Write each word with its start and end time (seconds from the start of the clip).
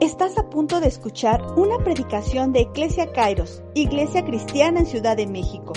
Estás 0.00 0.36
a 0.38 0.50
punto 0.50 0.80
de 0.80 0.88
escuchar 0.88 1.42
una 1.56 1.78
predicación 1.78 2.52
de 2.52 2.60
Iglesia 2.60 3.12
Kairos, 3.12 3.62
Iglesia 3.74 4.24
Cristiana 4.24 4.80
en 4.80 4.86
Ciudad 4.86 5.16
de 5.16 5.26
México. 5.26 5.72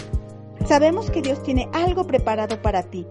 Sabemos 0.67 1.09
que 1.09 1.21
Dios 1.21 1.41
tiene 1.43 1.69
algo 1.73 2.05
preparado 2.05 2.61
para 2.61 2.83
ti. 2.83 3.07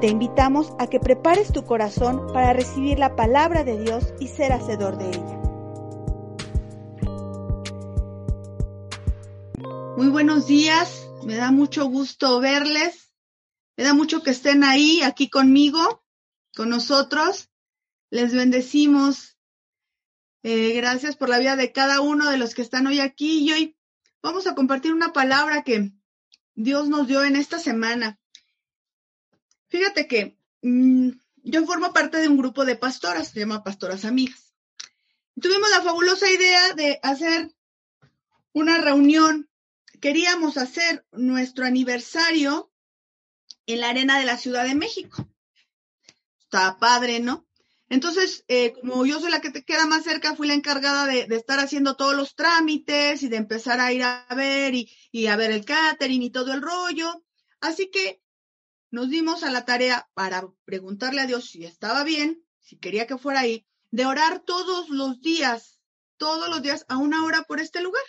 Te 0.00 0.08
invitamos 0.08 0.72
a 0.78 0.88
que 0.88 1.00
prepares 1.00 1.52
tu 1.52 1.64
corazón 1.64 2.26
para 2.32 2.52
recibir 2.52 2.98
la 2.98 3.14
palabra 3.14 3.64
de 3.64 3.78
Dios 3.78 4.12
y 4.20 4.28
ser 4.28 4.52
hacedor 4.52 4.98
de 4.98 5.08
ella. 5.08 5.37
Muy 9.98 10.10
buenos 10.10 10.46
días, 10.46 11.08
me 11.24 11.34
da 11.34 11.50
mucho 11.50 11.86
gusto 11.86 12.38
verles, 12.38 13.12
me 13.76 13.82
da 13.82 13.94
mucho 13.94 14.22
que 14.22 14.30
estén 14.30 14.62
ahí, 14.62 15.02
aquí 15.02 15.28
conmigo, 15.28 16.04
con 16.54 16.68
nosotros. 16.68 17.50
Les 18.08 18.32
bendecimos 18.32 19.36
eh, 20.44 20.74
gracias 20.74 21.16
por 21.16 21.28
la 21.28 21.40
vida 21.40 21.56
de 21.56 21.72
cada 21.72 22.00
uno 22.00 22.30
de 22.30 22.38
los 22.38 22.54
que 22.54 22.62
están 22.62 22.86
hoy 22.86 23.00
aquí 23.00 23.40
y 23.40 23.52
hoy 23.52 23.76
vamos 24.22 24.46
a 24.46 24.54
compartir 24.54 24.92
una 24.92 25.12
palabra 25.12 25.64
que 25.64 25.90
Dios 26.54 26.88
nos 26.88 27.08
dio 27.08 27.24
en 27.24 27.34
esta 27.34 27.58
semana. 27.58 28.20
Fíjate 29.66 30.06
que 30.06 30.38
mm, 30.62 31.08
yo 31.42 31.66
formo 31.66 31.92
parte 31.92 32.18
de 32.18 32.28
un 32.28 32.36
grupo 32.36 32.64
de 32.64 32.76
pastoras, 32.76 33.30
se 33.30 33.40
llama 33.40 33.64
Pastoras 33.64 34.04
Amigas. 34.04 34.54
Tuvimos 35.42 35.68
la 35.70 35.82
fabulosa 35.82 36.30
idea 36.30 36.72
de 36.74 37.00
hacer 37.02 37.52
una 38.52 38.78
reunión. 38.78 39.47
Queríamos 40.00 40.56
hacer 40.56 41.04
nuestro 41.12 41.64
aniversario 41.64 42.72
en 43.66 43.80
la 43.80 43.90
arena 43.90 44.18
de 44.18 44.24
la 44.26 44.36
Ciudad 44.36 44.64
de 44.64 44.74
México. 44.74 45.28
Está 46.38 46.78
padre, 46.78 47.20
¿no? 47.20 47.46
Entonces, 47.90 48.44
eh, 48.48 48.72
como 48.72 49.06
yo 49.06 49.18
soy 49.18 49.30
la 49.30 49.40
que 49.40 49.50
te 49.50 49.64
queda 49.64 49.86
más 49.86 50.04
cerca, 50.04 50.36
fui 50.36 50.46
la 50.46 50.54
encargada 50.54 51.06
de, 51.06 51.26
estar 51.30 51.58
haciendo 51.58 51.96
todos 51.96 52.14
los 52.14 52.34
trámites 52.34 53.22
y 53.22 53.28
de 53.28 53.36
empezar 53.36 53.80
a 53.80 53.92
ir 53.92 54.02
a 54.02 54.26
ver 54.36 54.74
y, 54.74 54.90
y, 55.10 55.26
a 55.26 55.36
ver 55.36 55.50
el 55.50 55.64
catering 55.64 56.22
y 56.22 56.30
todo 56.30 56.52
el 56.52 56.62
rollo. 56.62 57.24
Así 57.60 57.90
que 57.90 58.22
nos 58.90 59.08
dimos 59.08 59.42
a 59.42 59.50
la 59.50 59.64
tarea 59.64 60.08
para 60.14 60.46
preguntarle 60.64 61.22
a 61.22 61.26
Dios 61.26 61.50
si 61.50 61.64
estaba 61.64 62.04
bien, 62.04 62.44
si 62.60 62.78
quería 62.78 63.06
que 63.06 63.18
fuera 63.18 63.40
ahí, 63.40 63.66
de 63.90 64.04
orar 64.04 64.40
todos 64.40 64.90
los 64.90 65.20
días, 65.20 65.80
todos 66.18 66.48
los 66.50 66.62
días 66.62 66.84
a 66.88 66.98
una 66.98 67.24
hora 67.24 67.42
por 67.42 67.58
este 67.58 67.80
lugar. 67.80 68.04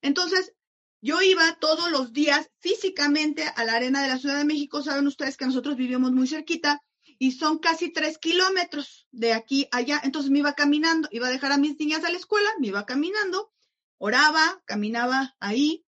Entonces, 0.00 0.54
yo 1.02 1.22
iba 1.22 1.56
todos 1.60 1.90
los 1.90 2.12
días 2.12 2.50
físicamente 2.58 3.44
a 3.56 3.64
la 3.64 3.74
arena 3.74 4.02
de 4.02 4.08
la 4.08 4.18
Ciudad 4.18 4.36
de 4.36 4.44
México. 4.44 4.82
Saben 4.82 5.06
ustedes 5.06 5.36
que 5.36 5.46
nosotros 5.46 5.76
vivimos 5.76 6.12
muy 6.12 6.28
cerquita 6.28 6.82
y 7.18 7.32
son 7.32 7.58
casi 7.58 7.92
tres 7.92 8.18
kilómetros 8.18 9.06
de 9.10 9.32
aquí 9.32 9.68
allá. 9.72 10.00
Entonces 10.04 10.30
me 10.30 10.40
iba 10.40 10.54
caminando, 10.54 11.08
iba 11.10 11.28
a 11.28 11.30
dejar 11.30 11.52
a 11.52 11.58
mis 11.58 11.78
niñas 11.78 12.04
a 12.04 12.10
la 12.10 12.18
escuela, 12.18 12.50
me 12.58 12.68
iba 12.68 12.84
caminando, 12.84 13.52
oraba, 13.98 14.62
caminaba 14.66 15.36
ahí, 15.40 15.86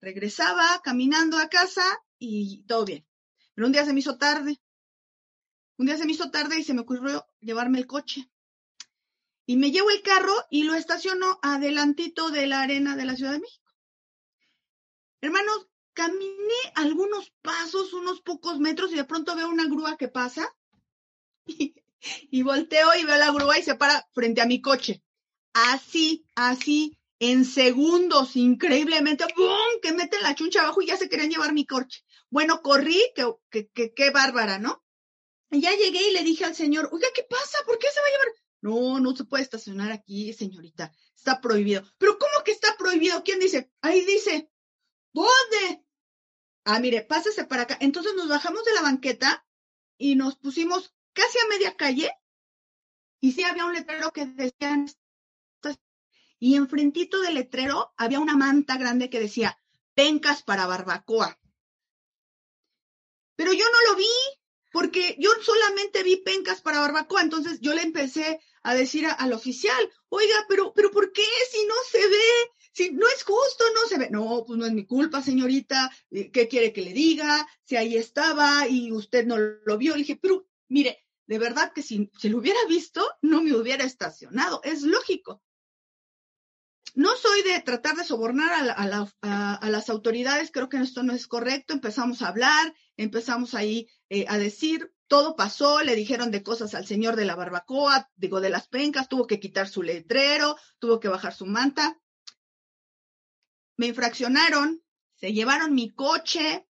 regresaba 0.00 0.80
caminando 0.82 1.38
a 1.38 1.48
casa 1.48 1.84
y 2.18 2.64
todo 2.66 2.84
bien. 2.84 3.06
Pero 3.54 3.66
un 3.66 3.72
día 3.72 3.84
se 3.84 3.92
me 3.92 4.00
hizo 4.00 4.16
tarde. 4.16 4.60
Un 5.78 5.86
día 5.86 5.96
se 5.96 6.06
me 6.06 6.12
hizo 6.12 6.30
tarde 6.30 6.58
y 6.58 6.64
se 6.64 6.72
me 6.72 6.82
ocurrió 6.82 7.26
llevarme 7.40 7.78
el 7.78 7.86
coche. 7.86 8.30
Y 9.44 9.56
me 9.56 9.70
llevo 9.70 9.90
el 9.90 10.02
carro 10.02 10.34
y 10.50 10.64
lo 10.64 10.74
estaciono 10.74 11.38
adelantito 11.42 12.30
de 12.30 12.46
la 12.46 12.62
arena 12.62 12.96
de 12.96 13.04
la 13.04 13.16
Ciudad 13.16 13.32
de 13.32 13.40
México. 13.40 13.65
Hermanos, 15.26 15.66
caminé 15.92 16.54
algunos 16.76 17.32
pasos, 17.42 17.92
unos 17.92 18.20
pocos 18.20 18.60
metros 18.60 18.92
y 18.92 18.94
de 18.94 19.02
pronto 19.02 19.34
veo 19.34 19.48
una 19.48 19.66
grúa 19.66 19.96
que 19.96 20.06
pasa 20.06 20.54
y, 21.46 22.42
volteo 22.44 22.94
y 22.96 23.04
veo 23.04 23.16
la 23.16 23.32
grúa 23.32 23.58
y 23.58 23.64
se 23.64 23.74
para 23.74 24.06
frente 24.12 24.40
a 24.40 24.46
mi 24.46 24.60
coche. 24.60 25.02
Así, 25.52 26.24
así, 26.36 26.96
en 27.18 27.44
segundos, 27.44 28.36
increíblemente, 28.36 29.24
¡bum! 29.36 29.80
que 29.82 29.92
meten 29.92 30.22
la 30.22 30.36
chuncha 30.36 30.60
abajo 30.62 30.80
y 30.80 30.86
ya 30.86 30.96
se 30.96 31.08
querían 31.08 31.30
llevar 31.30 31.52
mi 31.52 31.66
coche. 31.66 32.04
Bueno, 32.30 32.62
corrí, 32.62 33.02
que, 33.16 33.68
que, 33.74 33.92
qué 33.94 34.10
bárbara, 34.10 34.60
¿no? 34.60 34.84
Y 35.50 35.60
ya 35.60 35.72
llegué 35.72 36.08
y 36.08 36.12
le 36.12 36.22
dije 36.22 36.44
al 36.44 36.54
señor, 36.54 36.88
oiga, 36.92 37.08
¿qué 37.12 37.24
pasa? 37.28 37.58
¿Por 37.66 37.80
qué 37.80 37.88
se 37.92 37.98
va 38.00 38.06
a 38.06 38.10
llevar? 38.10 38.28
No, 38.60 39.00
no 39.00 39.16
se 39.16 39.24
puede 39.24 39.42
estacionar 39.42 39.90
aquí, 39.90 40.32
señorita. 40.32 40.92
Está 41.16 41.40
prohibido. 41.40 41.82
Pero 41.98 42.16
¿cómo 42.16 42.44
que 42.44 42.52
está 42.52 42.76
prohibido? 42.78 43.24
¿Quién 43.24 43.40
dice? 43.40 43.72
Ahí 43.80 44.04
dice. 44.04 44.52
¿Dónde? 45.16 45.82
Ah, 46.64 46.78
mire, 46.78 47.00
pásese 47.00 47.44
para 47.46 47.62
acá. 47.62 47.78
Entonces 47.80 48.14
nos 48.14 48.28
bajamos 48.28 48.62
de 48.66 48.74
la 48.74 48.82
banqueta 48.82 49.46
y 49.96 50.14
nos 50.14 50.36
pusimos 50.36 50.94
casi 51.14 51.38
a 51.38 51.48
media 51.48 51.74
calle 51.74 52.12
y 53.20 53.32
sí 53.32 53.42
había 53.42 53.64
un 53.64 53.72
letrero 53.72 54.12
que 54.12 54.26
decía 54.26 54.84
y 56.38 56.54
enfrentito 56.54 57.22
del 57.22 57.32
letrero 57.32 57.94
había 57.96 58.20
una 58.20 58.36
manta 58.36 58.76
grande 58.76 59.08
que 59.08 59.18
decía 59.18 59.58
pencas 59.94 60.42
para 60.42 60.66
barbacoa. 60.66 61.40
Pero 63.36 63.54
yo 63.54 63.64
no 63.64 63.90
lo 63.90 63.96
vi 63.96 64.16
porque 64.70 65.16
yo 65.18 65.30
solamente 65.42 66.02
vi 66.02 66.18
pencas 66.18 66.60
para 66.60 66.80
barbacoa, 66.80 67.22
entonces 67.22 67.60
yo 67.62 67.72
le 67.72 67.80
empecé 67.80 68.38
a 68.62 68.74
decir 68.74 69.06
al 69.06 69.32
oficial, 69.32 69.82
oiga, 70.10 70.44
pero, 70.46 70.74
pero 70.74 70.90
¿por 70.90 71.10
qué 71.10 71.24
si 71.50 71.64
no 71.64 71.74
se 71.90 72.06
ve? 72.06 72.50
Si 72.76 72.90
no 72.90 73.06
es 73.08 73.22
justo, 73.22 73.64
no 73.74 73.88
se 73.88 73.96
ve. 73.96 74.10
No, 74.10 74.44
pues 74.46 74.58
no 74.58 74.66
es 74.66 74.72
mi 74.72 74.84
culpa, 74.84 75.22
señorita. 75.22 75.90
Eh, 76.10 76.30
¿Qué 76.30 76.46
quiere 76.46 76.74
que 76.74 76.82
le 76.82 76.92
diga? 76.92 77.48
Si 77.64 77.74
ahí 77.74 77.96
estaba 77.96 78.68
y 78.68 78.92
usted 78.92 79.24
no 79.24 79.38
lo 79.38 79.78
vio. 79.78 79.92
Le 79.92 80.00
dije, 80.00 80.18
pero 80.20 80.46
mire, 80.68 81.02
de 81.26 81.38
verdad 81.38 81.72
que 81.72 81.80
si 81.80 82.10
se 82.18 82.28
lo 82.28 82.36
hubiera 82.36 82.60
visto, 82.68 83.02
no 83.22 83.42
me 83.42 83.54
hubiera 83.54 83.82
estacionado. 83.82 84.60
Es 84.62 84.82
lógico. 84.82 85.42
No 86.94 87.16
soy 87.16 87.42
de 87.44 87.62
tratar 87.62 87.96
de 87.96 88.04
sobornar 88.04 88.52
a, 88.76 89.70
las 89.70 89.88
autoridades, 89.88 90.50
creo 90.50 90.68
que 90.68 90.76
esto 90.76 91.02
no 91.02 91.14
es 91.14 91.26
correcto. 91.26 91.72
Empezamos 91.72 92.20
a 92.20 92.28
hablar, 92.28 92.74
empezamos 92.98 93.54
ahí 93.54 93.88
eh, 94.10 94.26
a 94.28 94.36
decir, 94.36 94.92
todo 95.06 95.34
pasó, 95.34 95.82
le 95.82 95.96
dijeron 95.96 96.30
de 96.30 96.42
cosas 96.42 96.74
al 96.74 96.86
señor 96.86 97.16
de 97.16 97.24
la 97.24 97.36
barbacoa, 97.36 98.10
digo, 98.16 98.42
de 98.42 98.50
las 98.50 98.68
pencas, 98.68 99.08
tuvo 99.08 99.26
que 99.26 99.40
quitar 99.40 99.66
su 99.66 99.82
letrero, 99.82 100.56
tuvo 100.78 101.00
que 101.00 101.08
bajar 101.08 101.32
su 101.32 101.46
manta 101.46 101.98
me 103.76 103.86
infraccionaron, 103.86 104.82
se 105.14 105.32
llevaron 105.32 105.74
mi 105.74 105.90
coche, 105.90 106.66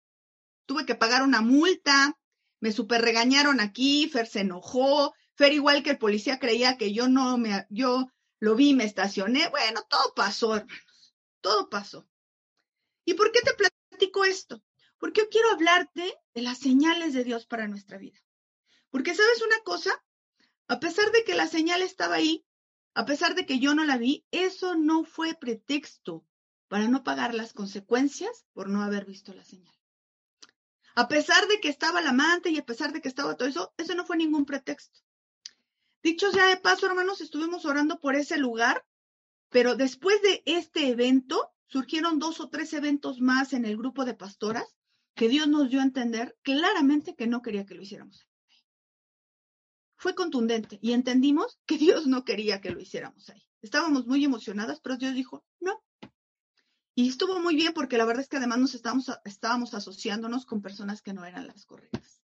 tuve 0.66 0.86
que 0.86 0.96
pagar 0.96 1.24
una 1.24 1.42
multa, 1.42 2.18
me 2.60 2.72
super 2.72 3.02
regañaron 3.02 3.60
aquí, 3.60 4.10
Fer 4.10 4.28
se 4.28 4.42
enojó, 4.42 5.14
Fer 5.36 5.54
igual 5.54 5.84
que 5.84 5.92
el 5.92 5.98
policía 5.98 6.40
creía 6.40 6.78
que 6.78 6.94
yo 6.94 7.08
no 7.08 7.38
me, 7.38 7.66
yo 7.70 8.12
lo 8.40 8.56
vi, 8.56 8.74
me 8.74 8.86
estacioné, 8.86 9.50
bueno, 9.50 9.84
todo 9.90 10.14
pasó, 10.16 10.56
hermanos, 10.56 11.16
todo 11.42 11.70
pasó. 11.70 12.08
¿Y 13.06 13.14
por 13.14 13.32
qué 13.32 13.42
te 13.42 13.54
platico 13.54 14.26
esto? 14.26 14.64
Porque 14.98 15.22
yo 15.22 15.30
quiero 15.30 15.52
hablarte 15.52 16.18
de 16.34 16.42
las 16.42 16.58
señales 16.58 17.14
de 17.14 17.24
Dios 17.24 17.46
para 17.46 17.68
nuestra 17.68 17.98
vida. 17.98 18.20
Porque 18.90 19.14
sabes 19.14 19.42
una 19.42 19.60
cosa, 19.60 20.04
a 20.68 20.80
pesar 20.80 21.12
de 21.12 21.24
que 21.24 21.36
la 21.36 21.48
señal 21.48 21.82
estaba 21.82 22.16
ahí, 22.16 22.46
a 22.94 23.06
pesar 23.06 23.36
de 23.36 23.46
que 23.46 23.60
yo 23.60 23.76
no 23.76 23.84
la 23.84 23.98
vi, 23.98 24.26
eso 24.32 24.76
no 24.76 25.04
fue 25.04 25.36
pretexto 25.36 26.26
para 26.68 26.88
no 26.88 27.04
pagar 27.04 27.34
las 27.34 27.54
consecuencias 27.54 28.46
por 28.54 28.70
no 28.70 28.82
haber 28.82 29.06
visto 29.06 29.34
la 29.34 29.44
señal. 29.44 29.74
A 30.96 31.08
pesar 31.08 31.48
de 31.48 31.60
que 31.60 31.70
estaba 31.70 32.02
la 32.02 32.12
amante 32.12 32.50
y 32.50 32.58
a 32.58 32.66
pesar 32.66 32.94
de 32.94 33.02
que 33.02 33.10
estaba 33.10 33.36
todo 33.36 33.48
eso, 33.48 33.74
eso 33.78 33.96
no 33.96 34.06
fue 34.06 34.18
ningún 34.18 34.46
pretexto. 34.46 35.02
Dicho 36.02 36.32
sea 36.32 36.48
de 36.48 36.58
paso, 36.58 36.86
hermanos, 36.86 37.20
estuvimos 37.20 37.66
orando 37.66 38.00
por 38.00 38.16
ese 38.16 38.38
lugar, 38.38 38.86
pero 39.50 39.76
después 39.76 40.22
de 40.22 40.44
este 40.46 40.88
evento 40.90 41.52
surgieron 41.68 42.20
dos 42.20 42.40
o 42.40 42.50
tres 42.50 42.74
eventos 42.74 43.20
más 43.20 43.54
en 43.54 43.66
el 43.66 43.76
grupo 43.76 44.06
de 44.06 44.14
pastoras 44.14 44.76
que 45.16 45.30
Dios 45.30 45.48
nos 45.48 45.70
dio 45.70 45.80
a 45.80 45.84
entender 45.84 46.38
claramente 46.42 47.16
que 47.16 47.28
no 47.28 47.42
quería 47.42 47.66
que 47.66 47.76
lo 47.76 47.82
hiciéramos. 47.82 48.28
Fue 49.98 50.14
contundente 50.14 50.78
y 50.82 50.94
entendimos 50.94 51.60
que 51.66 51.78
Dios 51.78 52.06
no 52.06 52.24
quería 52.24 52.62
que 52.62 52.70
lo 52.70 52.80
hiciéramos 52.80 53.30
ahí. 53.30 53.44
Estábamos 53.62 54.06
muy 54.06 54.24
emocionadas, 54.24 54.80
pero 54.82 54.98
Dios 54.98 55.16
dijo, 55.16 55.44
no, 55.60 55.84
y 56.96 57.10
estuvo 57.10 57.40
muy 57.42 57.56
bien 57.58 57.74
porque 57.74 57.98
la 57.98 58.06
verdad 58.06 58.24
es 58.24 58.30
que 58.30 58.38
además 58.38 58.58
nos 58.58 58.74
estábamos, 58.74 59.74
asociándonos 59.74 60.46
con 60.46 60.62
personas 60.62 61.02
que 61.02 61.14
no 61.14 61.26
eran 61.26 61.46
las 61.46 61.66
correctas. 61.66 62.22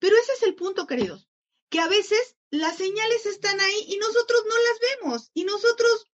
Pero 0.00 0.16
ese 0.16 0.32
es 0.32 0.42
el 0.42 0.56
punto, 0.56 0.88
queridos, 0.88 1.28
que 1.68 1.78
a 1.78 1.86
veces 1.86 2.36
las 2.50 2.76
señales 2.76 3.26
están 3.26 3.60
ahí 3.60 3.84
y 3.86 3.96
nosotros 3.96 4.42
no 4.48 4.54
las 4.56 4.80
vemos 4.80 5.30
y 5.34 5.44
nosotros 5.44 6.10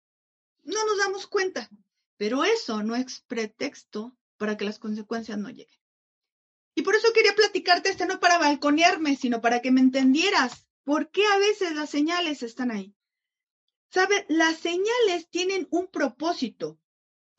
no 0.64 0.84
nos 0.86 0.96
damos 0.96 1.26
cuenta. 1.26 1.68
Pero 2.16 2.42
eso 2.42 2.82
no 2.82 2.96
es 2.96 3.20
pretexto 3.28 4.16
para 4.38 4.56
que 4.56 4.64
las 4.64 4.78
consecuencias 4.78 5.36
no 5.36 5.50
lleguen. 5.50 5.78
Y 6.74 6.82
por 6.82 6.96
eso 6.96 7.12
quería 7.12 7.34
platicarte 7.34 7.90
este 7.90 8.06
no 8.06 8.18
para 8.18 8.38
balconearme, 8.38 9.14
sino 9.16 9.42
para 9.42 9.60
que 9.60 9.70
me 9.70 9.82
entendieras 9.82 10.66
por 10.84 11.10
qué 11.10 11.26
a 11.26 11.36
veces 11.36 11.74
las 11.74 11.90
señales 11.90 12.42
están 12.42 12.70
ahí. 12.70 12.94
¿Sabe? 13.90 14.24
Las 14.30 14.58
señales 14.58 15.28
tienen 15.30 15.68
un 15.70 15.88
propósito 15.88 16.78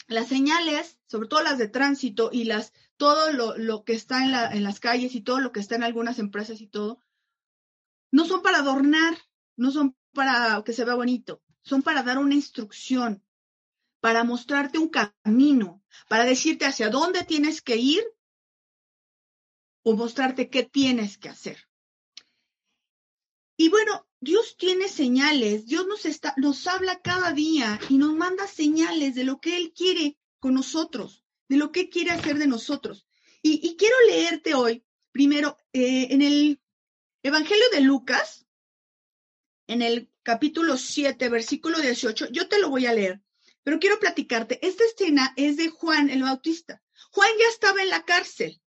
las 0.07 0.27
señales, 0.27 0.98
sobre 1.07 1.27
todo 1.27 1.44
las 1.44 1.57
de 1.57 1.68
tránsito 1.68 2.30
y 2.31 2.45
las, 2.45 2.74
todo 2.95 3.31
lo, 3.31 3.83
que 3.83 3.94
está 3.94 4.24
en, 4.24 4.31
la, 4.31 4.51
en 4.51 4.63
las 4.63 4.80
calles 4.80 5.13
y 5.15 5.21
todo 5.21 5.39
lo 5.39 5.51
que 5.51 5.59
está 5.59 5.75
en 5.75 5.83
algunas 5.83 6.18
empresas 6.19 6.62
y 6.62 6.68
todo, 6.68 7.01
no 8.12 8.25
son 8.25 8.42
para 8.42 8.59
adornar, 8.59 9.18
no 9.57 9.71
son 9.71 9.95
para 10.13 10.63
que 10.63 10.74
se 10.74 10.86
vea 10.86 10.95
bonito, 10.95 11.44
son 11.62 11.83
para 11.83 12.04
dar 12.04 12.18
una 12.18 12.36
instrucción, 12.36 13.24
para 14.00 14.24
mostrarte 14.24 14.77
un 14.77 14.89
camino, 14.89 15.83
para 16.07 16.24
decirte 16.24 16.65
hacia 16.65 16.89
dónde 16.89 17.24
tienes 17.24 17.62
que 17.62 17.75
ir 17.75 18.03
o 19.83 19.94
mostrarte 19.95 20.50
qué 20.50 20.63
tienes 20.63 21.18
que 21.18 21.30
hacer. 21.30 21.57
Y 23.57 23.69
bueno, 23.69 24.06
Dios 24.19 24.57
tiene 24.57 24.89
señales, 24.89 25.67
Dios 25.67 25.85
nos, 25.85 26.05
está, 26.05 26.33
nos 26.37 26.65
habla 26.65 27.01
cada 27.01 27.33
día 27.33 27.79
y 27.89 27.97
nos 27.97 28.15
manda 28.15 28.47
señales 28.47 29.13
de 29.13 29.23
lo 29.23 29.39
que 29.39 29.57
Él 29.57 29.73
quiere 29.75 30.17
con 30.39 30.55
nosotros, 30.55 31.23
de 31.47 31.57
lo 31.57 31.71
que 31.71 31.89
quiere 31.89 32.11
hacer 32.11 32.37
de 32.37 32.47
nosotros. 32.47 33.05
Y, 33.43 33.77
quiero 33.77 33.95
leerte 34.07 34.55
hoy, 34.55 34.83
primero, 35.11 35.57
eh, 35.71 36.07
en 36.09 36.21
el 36.21 36.59
Evangelio 37.23 37.65
de 37.71 37.81
Lucas, 37.81 38.45
en 39.67 39.81
el 39.81 40.09
capítulo 40.23 40.75
7, 40.75 41.29
versículo 41.29 41.79
18, 41.79 42.29
yo 42.31 42.49
te 42.49 42.59
lo 42.59 42.69
voy 42.69 42.87
a 42.87 42.93
leer, 42.93 43.21
pero 43.63 43.79
quiero 43.79 43.99
platicarte. 43.99 44.65
Esta 44.65 44.83
escena 44.83 45.33
es 45.37 45.55
de 45.57 45.69
Juan 45.69 46.09
el 46.09 46.23
Bautista. 46.23 46.81
Juan 47.11 47.29
ya 47.39 47.47
estaba 47.49 47.81
en 47.81 47.89
la 47.89 48.03
cárcel. 48.03 48.61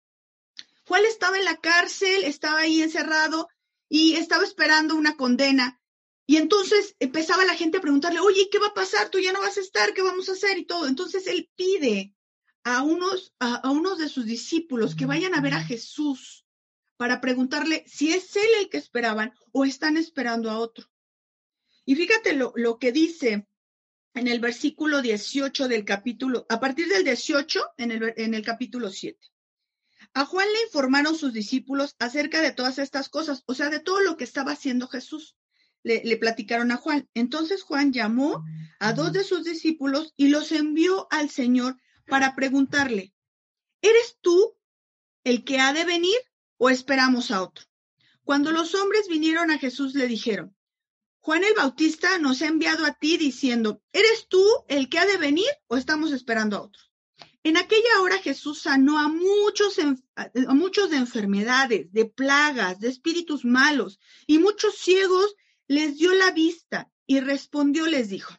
Juan 0.84 1.04
estaba 1.04 1.38
en 1.38 1.44
la 1.44 1.56
cárcel, 1.56 2.24
estaba 2.24 2.60
ahí 2.60 2.80
encerrado 2.80 3.48
y 3.90 4.14
estaba 4.14 4.44
esperando 4.44 4.94
una 4.94 5.16
condena. 5.16 5.78
Y 6.26 6.36
entonces 6.36 6.94
empezaba 7.00 7.44
la 7.44 7.56
gente 7.56 7.78
a 7.78 7.80
preguntarle, 7.82 8.20
oye, 8.20 8.48
¿qué 8.50 8.60
va 8.60 8.68
a 8.68 8.74
pasar? 8.74 9.10
Tú 9.10 9.18
ya 9.18 9.32
no 9.32 9.40
vas 9.40 9.58
a 9.58 9.60
estar, 9.60 9.92
¿qué 9.92 10.00
vamos 10.00 10.28
a 10.28 10.32
hacer? 10.32 10.56
Y 10.56 10.64
todo. 10.64 10.86
Entonces 10.86 11.26
él 11.26 11.50
pide 11.56 12.14
a 12.62 12.82
unos, 12.82 13.34
a, 13.40 13.68
unos 13.68 13.98
de 13.98 14.08
sus 14.08 14.24
discípulos 14.24 14.94
que 14.94 15.06
vayan 15.06 15.34
a 15.34 15.40
ver 15.40 15.54
a 15.54 15.64
Jesús 15.64 16.46
para 16.96 17.20
preguntarle 17.20 17.84
si 17.86 18.12
es 18.12 18.36
él 18.36 18.48
el 18.60 18.70
que 18.70 18.78
esperaban 18.78 19.34
o 19.52 19.64
están 19.64 19.96
esperando 19.96 20.50
a 20.50 20.58
otro. 20.58 20.86
Y 21.84 21.96
fíjate 21.96 22.34
lo, 22.34 22.52
lo 22.54 22.78
que 22.78 22.92
dice 22.92 23.48
en 24.14 24.28
el 24.28 24.38
versículo 24.38 25.02
18 25.02 25.66
del 25.66 25.84
capítulo, 25.84 26.46
a 26.48 26.60
partir 26.60 26.86
del 26.86 27.02
18 27.02 27.60
en 27.76 27.90
el, 27.90 28.14
en 28.16 28.34
el 28.34 28.44
capítulo 28.44 28.90
7. 28.90 29.18
A 30.12 30.24
Juan 30.24 30.46
le 30.52 30.62
informaron 30.62 31.16
sus 31.16 31.32
discípulos 31.32 31.94
acerca 31.98 32.40
de 32.42 32.52
todas 32.52 32.78
estas 32.78 33.08
cosas, 33.08 33.42
o 33.46 33.54
sea, 33.54 33.70
de 33.70 33.80
todo 33.80 34.00
lo 34.00 34.16
que 34.16 34.24
estaba 34.24 34.52
haciendo 34.52 34.88
Jesús. 34.88 35.36
Le, 35.82 36.02
le, 36.04 36.16
platicaron 36.18 36.72
a 36.72 36.76
Juan. 36.76 37.08
Entonces 37.14 37.62
Juan 37.62 37.92
llamó 37.92 38.44
a 38.80 38.92
dos 38.92 39.12
de 39.12 39.24
sus 39.24 39.44
discípulos 39.44 40.12
y 40.16 40.28
los 40.28 40.52
envió 40.52 41.06
al 41.10 41.30
Señor 41.30 41.80
para 42.06 42.34
preguntarle, 42.34 43.14
¿eres 43.80 44.18
tú 44.20 44.56
el 45.24 45.44
que 45.44 45.58
ha 45.58 45.72
de 45.72 45.84
venir 45.84 46.18
o 46.58 46.68
esperamos 46.68 47.30
a 47.30 47.42
otro? 47.42 47.64
Cuando 48.24 48.52
los 48.52 48.74
hombres 48.74 49.08
vinieron 49.08 49.50
a 49.50 49.58
Jesús 49.58 49.94
le 49.94 50.06
dijeron, 50.06 50.54
Juan 51.20 51.44
el 51.44 51.54
Bautista 51.54 52.18
nos 52.18 52.42
ha 52.42 52.46
enviado 52.46 52.84
a 52.84 52.94
ti 52.94 53.16
diciendo, 53.16 53.82
¿eres 53.92 54.26
tú 54.28 54.44
el 54.68 54.88
que 54.88 54.98
ha 54.98 55.06
de 55.06 55.18
venir 55.18 55.50
o 55.66 55.76
estamos 55.76 56.12
esperando 56.12 56.56
a 56.56 56.62
otro? 56.62 56.82
En 57.42 57.56
aquella 57.56 58.02
hora 58.02 58.18
Jesús 58.18 58.60
sanó 58.60 58.98
a 58.98 59.08
muchos, 59.08 59.76
muchos 60.48 60.90
de 60.90 60.98
enfermedades, 60.98 61.90
de 61.90 62.04
plagas, 62.04 62.80
de 62.80 62.88
espíritus 62.88 63.46
malos, 63.46 63.98
y 64.26 64.38
muchos 64.38 64.74
ciegos 64.74 65.34
les 65.66 65.96
dio 65.96 66.12
la 66.12 66.32
vista 66.32 66.90
y 67.06 67.20
respondió, 67.20 67.86
les 67.86 68.10
dijo, 68.10 68.34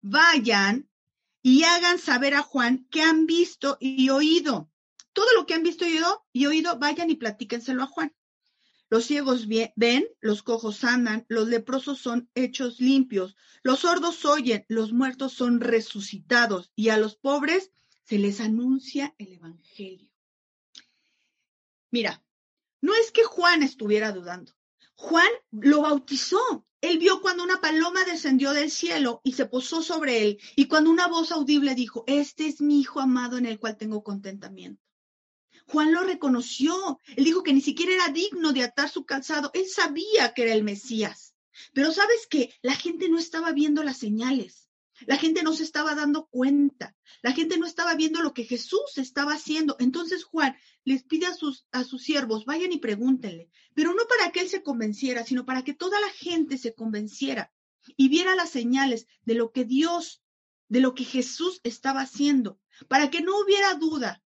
vayan 0.00 0.88
y 1.42 1.64
hagan 1.64 1.98
saber 1.98 2.34
a 2.34 2.42
Juan 2.42 2.86
que 2.90 3.02
han 3.02 3.26
visto 3.26 3.76
y 3.80 4.08
oído. 4.08 4.70
Todo 5.12 5.26
lo 5.34 5.44
que 5.44 5.54
han 5.54 5.62
visto 5.62 5.86
y 5.86 5.92
oído, 5.92 6.24
y 6.32 6.46
oído 6.46 6.78
vayan 6.78 7.10
y 7.10 7.16
platíquenselo 7.16 7.82
a 7.82 7.86
Juan. 7.86 8.14
Los 8.88 9.04
ciegos 9.04 9.46
ven, 9.76 10.08
los 10.20 10.42
cojos 10.42 10.84
andan, 10.84 11.26
los 11.28 11.48
leprosos 11.48 12.00
son 12.00 12.30
hechos 12.34 12.80
limpios, 12.80 13.36
los 13.62 13.80
sordos 13.80 14.24
oyen, 14.24 14.64
los 14.68 14.92
muertos 14.92 15.32
son 15.32 15.60
resucitados 15.60 16.72
y 16.74 16.88
a 16.88 16.96
los 16.96 17.14
pobres 17.14 17.70
se 18.10 18.18
les 18.18 18.40
anuncia 18.40 19.14
el 19.18 19.34
Evangelio. 19.34 20.10
Mira, 21.92 22.20
no 22.80 22.92
es 22.92 23.12
que 23.12 23.22
Juan 23.22 23.62
estuviera 23.62 24.10
dudando. 24.10 24.52
Juan 24.96 25.30
lo 25.52 25.82
bautizó. 25.82 26.66
Él 26.80 26.98
vio 26.98 27.20
cuando 27.20 27.44
una 27.44 27.60
paloma 27.60 28.04
descendió 28.04 28.52
del 28.52 28.72
cielo 28.72 29.20
y 29.22 29.34
se 29.34 29.46
posó 29.46 29.80
sobre 29.80 30.24
él, 30.24 30.40
y 30.56 30.66
cuando 30.66 30.90
una 30.90 31.06
voz 31.06 31.30
audible 31.30 31.76
dijo, 31.76 32.02
este 32.08 32.48
es 32.48 32.60
mi 32.60 32.80
hijo 32.80 32.98
amado 32.98 33.38
en 33.38 33.46
el 33.46 33.60
cual 33.60 33.76
tengo 33.76 34.02
contentamiento. 34.02 34.82
Juan 35.66 35.92
lo 35.92 36.02
reconoció. 36.02 36.98
Él 37.14 37.22
dijo 37.22 37.44
que 37.44 37.52
ni 37.52 37.60
siquiera 37.60 37.92
era 37.92 38.08
digno 38.08 38.52
de 38.52 38.64
atar 38.64 38.88
su 38.88 39.04
calzado. 39.04 39.52
Él 39.54 39.68
sabía 39.68 40.34
que 40.34 40.42
era 40.42 40.54
el 40.54 40.64
Mesías. 40.64 41.36
Pero 41.72 41.92
sabes 41.92 42.26
que 42.28 42.52
la 42.60 42.74
gente 42.74 43.08
no 43.08 43.20
estaba 43.20 43.52
viendo 43.52 43.84
las 43.84 43.98
señales. 43.98 44.68
La 45.06 45.16
gente 45.16 45.42
no 45.42 45.52
se 45.52 45.62
estaba 45.62 45.94
dando 45.94 46.26
cuenta. 46.26 46.96
La 47.22 47.32
gente 47.32 47.58
no 47.58 47.66
estaba 47.66 47.94
viendo 47.94 48.22
lo 48.22 48.34
que 48.34 48.44
Jesús 48.44 48.96
estaba 48.96 49.34
haciendo. 49.34 49.76
Entonces 49.78 50.24
Juan 50.24 50.56
les 50.84 51.02
pide 51.04 51.26
a 51.26 51.34
sus, 51.34 51.66
a 51.72 51.84
sus 51.84 52.02
siervos, 52.02 52.44
vayan 52.44 52.72
y 52.72 52.78
pregúntenle, 52.78 53.50
pero 53.74 53.94
no 53.94 54.06
para 54.06 54.32
que 54.32 54.40
él 54.40 54.48
se 54.48 54.62
convenciera, 54.62 55.24
sino 55.24 55.44
para 55.44 55.62
que 55.62 55.74
toda 55.74 56.00
la 56.00 56.08
gente 56.10 56.58
se 56.58 56.74
convenciera 56.74 57.52
y 57.96 58.08
viera 58.08 58.34
las 58.34 58.50
señales 58.50 59.06
de 59.24 59.34
lo 59.34 59.52
que 59.52 59.64
Dios, 59.64 60.22
de 60.68 60.80
lo 60.80 60.94
que 60.94 61.04
Jesús 61.04 61.60
estaba 61.64 62.02
haciendo, 62.02 62.60
para 62.88 63.10
que 63.10 63.20
no 63.20 63.38
hubiera 63.38 63.74
duda 63.74 64.22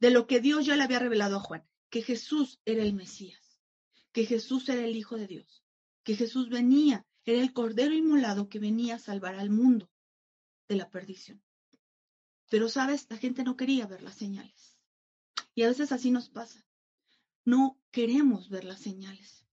de 0.00 0.10
lo 0.10 0.26
que 0.26 0.40
Dios 0.40 0.66
ya 0.66 0.76
le 0.76 0.82
había 0.82 0.98
revelado 0.98 1.36
a 1.36 1.40
Juan, 1.40 1.66
que 1.90 2.02
Jesús 2.02 2.60
era 2.64 2.82
el 2.82 2.94
Mesías, 2.94 3.58
que 4.12 4.26
Jesús 4.26 4.68
era 4.68 4.84
el 4.84 4.96
Hijo 4.96 5.16
de 5.16 5.26
Dios, 5.26 5.64
que 6.02 6.16
Jesús 6.16 6.48
venía 6.48 7.06
era 7.24 7.40
el 7.40 7.52
cordero 7.52 7.94
inmolado 7.94 8.48
que 8.48 8.58
venía 8.58 8.96
a 8.96 8.98
salvar 8.98 9.36
al 9.36 9.50
mundo 9.50 9.90
de 10.68 10.76
la 10.76 10.90
perdición. 10.90 11.42
Pero, 12.50 12.68
sabes, 12.68 13.06
la 13.08 13.16
gente 13.16 13.44
no 13.44 13.56
quería 13.56 13.86
ver 13.86 14.02
las 14.02 14.16
señales. 14.16 14.76
Y 15.54 15.62
a 15.62 15.68
veces 15.68 15.92
así 15.92 16.10
nos 16.10 16.28
pasa. 16.28 16.66
No 17.44 17.78
queremos 17.90 18.48
ver 18.48 18.64
las 18.64 18.80
señales. 18.80 19.46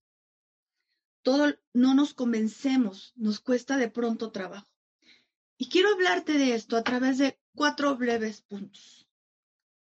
Todo 1.22 1.54
no 1.72 1.94
nos 1.94 2.14
convencemos, 2.14 3.12
nos 3.16 3.40
cuesta 3.40 3.76
de 3.76 3.90
pronto 3.90 4.32
trabajo. 4.32 4.70
Y 5.58 5.68
quiero 5.68 5.90
hablarte 5.90 6.38
de 6.38 6.54
esto 6.54 6.76
a 6.76 6.82
través 6.82 7.18
de 7.18 7.38
cuatro 7.54 7.94
breves 7.96 8.40
puntos 8.40 9.06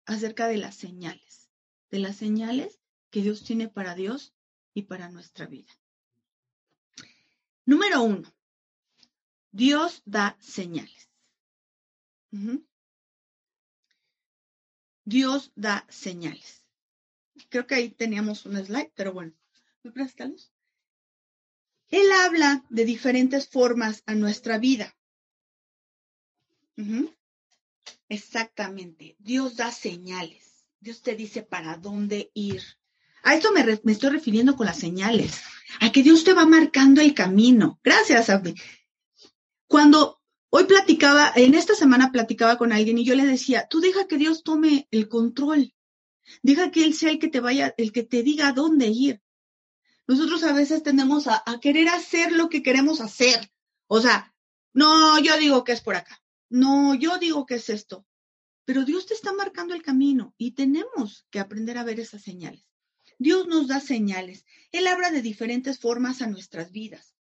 acerca 0.05 0.47
de 0.47 0.57
las 0.57 0.75
señales, 0.75 1.49
de 1.89 1.99
las 1.99 2.17
señales 2.17 2.81
que 3.09 3.21
Dios 3.21 3.43
tiene 3.43 3.69
para 3.69 3.95
Dios 3.95 4.33
y 4.73 4.83
para 4.83 5.09
nuestra 5.09 5.45
vida. 5.45 5.78
Número 7.71 8.01
uno, 8.01 8.27
Dios 9.51 10.01
da 10.05 10.35
señales. 10.39 11.01
Dios 15.05 15.51
da 15.55 15.85
señales. 15.87 16.65
Creo 17.49 17.67
que 17.67 17.75
ahí 17.75 17.89
teníamos 17.91 18.47
un 18.47 18.57
slide, 18.65 18.91
pero 18.95 19.13
bueno, 19.13 19.33
¿me 19.83 19.91
prestas? 19.91 20.51
Él 21.89 22.11
habla 22.23 22.65
de 22.71 22.85
diferentes 22.85 23.47
formas 23.47 24.01
a 24.07 24.15
nuestra 24.15 24.57
vida. 24.57 24.97
Exactamente. 28.07 29.15
Dios 29.19 29.57
da 29.57 29.71
señales. 29.71 30.65
Dios 30.79 31.03
te 31.03 31.13
dice 31.13 31.43
para 31.43 31.77
dónde 31.77 32.31
ir. 32.33 32.63
A 33.23 33.35
esto 33.35 33.51
me, 33.51 33.91
estoy 33.91 34.09
refiriendo 34.09 34.55
con 34.55 34.65
las 34.65 34.79
señales, 34.79 35.41
a 35.79 35.91
que 35.91 36.03
Dios 36.03 36.23
te 36.23 36.33
va 36.33 36.45
marcando 36.45 37.01
el 37.01 37.13
camino. 37.13 37.79
Gracias, 37.83 38.29
Abdi. 38.29 38.55
Cuando 39.67 40.21
hoy 40.49 40.65
platicaba, 40.65 41.31
en 41.35 41.53
esta 41.53 41.75
semana 41.75 42.11
platicaba 42.11 42.57
con 42.57 42.71
alguien 42.71 42.97
y 42.97 43.05
yo 43.05 43.15
le 43.15 43.25
decía, 43.25 43.67
tú 43.69 43.79
deja 43.81 44.07
que 44.07 44.17
Dios 44.17 44.43
tome 44.43 44.87
el 44.91 45.07
control, 45.09 45.73
deja 46.41 46.71
que 46.71 46.85
Él 46.85 46.93
sea 46.93 47.11
el 47.11 47.19
que 47.19 47.27
te 47.27 47.39
vaya, 47.39 47.73
el 47.77 47.91
que 47.91 48.03
te 48.03 48.23
diga 48.23 48.53
dónde 48.53 48.87
ir. 48.87 49.21
Nosotros 50.07 50.43
a 50.43 50.53
veces 50.53 50.81
tendemos 50.81 51.27
a, 51.27 51.43
a 51.45 51.59
querer 51.59 51.89
hacer 51.89 52.31
lo 52.31 52.49
que 52.49 52.63
queremos 52.63 52.99
hacer. 52.99 53.51
O 53.87 54.01
sea, 54.01 54.33
no, 54.73 55.19
yo 55.19 55.37
digo 55.37 55.63
que 55.63 55.73
es 55.73 55.81
por 55.81 55.95
acá. 55.95 56.19
No, 56.49 56.95
yo 56.95 57.19
digo 57.19 57.45
que 57.45 57.55
es 57.55 57.69
esto. 57.69 58.07
Pero 58.65 58.85
Dios 58.85 59.05
te 59.05 59.13
está 59.13 59.33
marcando 59.33 59.73
el 59.73 59.81
camino 59.81 60.33
y 60.37 60.51
tenemos 60.51 61.25
que 61.29 61.39
aprender 61.39 61.77
a 61.77 61.83
ver 61.83 61.99
esas 61.99 62.21
señales. 62.21 62.68
Dios 63.19 63.47
nos 63.47 63.67
da 63.67 63.79
señales. 63.79 64.45
Él 64.71 64.87
habla 64.87 65.11
de 65.11 65.21
diferentes 65.21 65.77
formas 65.79 66.21
a 66.21 66.27
nuestras 66.27 66.71
vidas. 66.71 67.15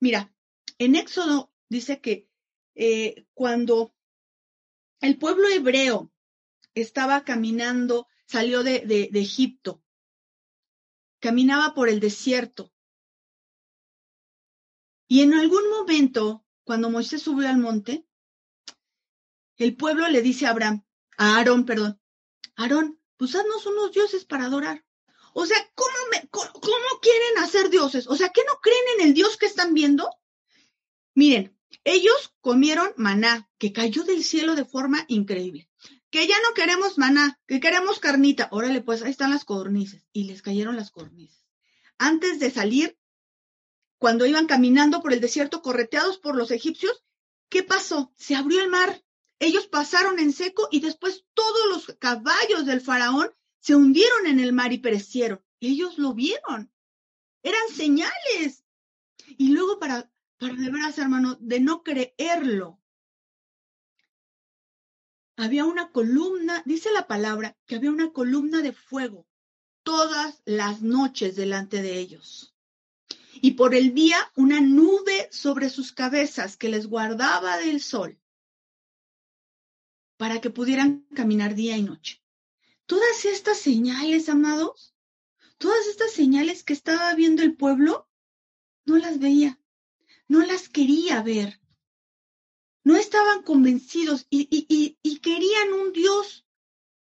Mira, 0.00 0.32
en 0.78 0.94
Éxodo 0.94 1.52
dice 1.68 2.00
que 2.00 2.28
eh, 2.76 3.26
cuando 3.34 3.94
el 5.00 5.18
pueblo 5.18 5.48
hebreo 5.48 6.12
estaba 6.74 7.24
caminando, 7.24 8.06
salió 8.24 8.62
de, 8.62 8.80
de 8.86 9.20
Egipto, 9.20 9.82
caminaba 11.18 11.74
por 11.74 11.88
el 11.88 11.98
desierto. 11.98 12.72
Y 15.08 15.22
en 15.22 15.34
algún 15.34 15.68
momento, 15.70 16.46
cuando 16.62 16.90
Moisés 16.90 17.22
subió 17.22 17.48
al 17.48 17.58
monte, 17.58 18.06
el 19.56 19.74
pueblo 19.76 20.06
le 20.08 20.22
dice 20.22 20.46
a 20.46 20.50
Abraham, 20.50 20.84
a 21.16 21.36
Aarón, 21.36 21.64
perdón, 21.64 22.00
Aarón, 22.54 22.97
pues 23.18 23.34
haznos 23.34 23.66
unos 23.66 23.92
dioses 23.92 24.24
para 24.24 24.46
adorar. 24.46 24.84
O 25.34 25.44
sea, 25.44 25.58
¿cómo, 25.74 25.96
me, 26.10 26.28
cómo, 26.28 26.50
¿cómo 26.52 27.00
quieren 27.02 27.38
hacer 27.38 27.68
dioses? 27.68 28.06
O 28.06 28.16
sea, 28.16 28.30
¿qué 28.30 28.42
no 28.46 28.58
creen 28.62 28.84
en 28.98 29.08
el 29.08 29.14
Dios 29.14 29.36
que 29.36 29.46
están 29.46 29.74
viendo? 29.74 30.08
Miren, 31.14 31.58
ellos 31.84 32.34
comieron 32.40 32.92
maná, 32.96 33.50
que 33.58 33.72
cayó 33.72 34.04
del 34.04 34.24
cielo 34.24 34.54
de 34.54 34.64
forma 34.64 35.04
increíble. 35.08 35.68
Que 36.10 36.26
ya 36.26 36.36
no 36.42 36.54
queremos 36.54 36.96
maná, 36.96 37.38
que 37.46 37.60
queremos 37.60 37.98
carnita. 37.98 38.48
Órale, 38.52 38.80
pues 38.80 39.02
ahí 39.02 39.10
están 39.10 39.30
las 39.30 39.44
codornices. 39.44 40.04
Y 40.12 40.24
les 40.24 40.40
cayeron 40.42 40.76
las 40.76 40.90
codornices. 40.90 41.44
Antes 41.98 42.38
de 42.38 42.50
salir, 42.50 42.98
cuando 43.98 44.26
iban 44.26 44.46
caminando 44.46 45.02
por 45.02 45.12
el 45.12 45.20
desierto, 45.20 45.60
correteados 45.60 46.18
por 46.18 46.36
los 46.36 46.50
egipcios, 46.50 47.04
¿qué 47.48 47.62
pasó? 47.62 48.12
Se 48.16 48.36
abrió 48.36 48.62
el 48.62 48.68
mar. 48.68 49.02
Ellos 49.40 49.66
pasaron 49.68 50.18
en 50.18 50.32
seco 50.32 50.68
y 50.70 50.80
después 50.80 51.24
todos 51.34 51.66
los 51.70 51.96
caballos 51.98 52.66
del 52.66 52.80
faraón 52.80 53.30
se 53.60 53.76
hundieron 53.76 54.26
en 54.26 54.40
el 54.40 54.52
mar 54.52 54.72
y 54.72 54.78
perecieron. 54.78 55.40
Ellos 55.60 55.98
lo 55.98 56.14
vieron. 56.14 56.72
Eran 57.42 57.68
señales. 57.74 58.64
Y 59.36 59.50
luego 59.50 59.78
para, 59.78 60.10
para 60.38 60.54
de 60.54 60.70
veras, 60.70 60.98
hermano, 60.98 61.36
de 61.40 61.60
no 61.60 61.82
creerlo, 61.82 62.80
había 65.36 65.64
una 65.66 65.92
columna, 65.92 66.62
dice 66.66 66.90
la 66.92 67.06
palabra, 67.06 67.56
que 67.64 67.76
había 67.76 67.92
una 67.92 68.12
columna 68.12 68.60
de 68.60 68.72
fuego 68.72 69.24
todas 69.84 70.42
las 70.44 70.82
noches 70.82 71.36
delante 71.36 71.80
de 71.80 71.98
ellos. 71.98 72.56
Y 73.34 73.52
por 73.52 73.76
el 73.76 73.94
día 73.94 74.18
una 74.34 74.60
nube 74.60 75.28
sobre 75.30 75.70
sus 75.70 75.92
cabezas 75.92 76.56
que 76.56 76.68
les 76.68 76.88
guardaba 76.88 77.56
del 77.56 77.80
sol 77.80 78.18
para 80.18 80.42
que 80.42 80.50
pudieran 80.50 81.06
caminar 81.14 81.54
día 81.54 81.78
y 81.78 81.82
noche. 81.82 82.22
Todas 82.84 83.24
estas 83.24 83.56
señales, 83.58 84.28
amados, 84.28 84.94
todas 85.56 85.86
estas 85.86 86.12
señales 86.12 86.62
que 86.62 86.74
estaba 86.74 87.14
viendo 87.14 87.42
el 87.42 87.56
pueblo, 87.56 88.06
no 88.84 88.98
las 88.98 89.18
veía, 89.18 89.58
no 90.26 90.44
las 90.44 90.68
quería 90.68 91.22
ver 91.22 91.58
no 92.88 92.96
estaban 92.96 93.42
convencidos 93.42 94.26
y, 94.30 95.18
querían 95.20 95.74
un 95.74 95.92
Dios 95.92 96.46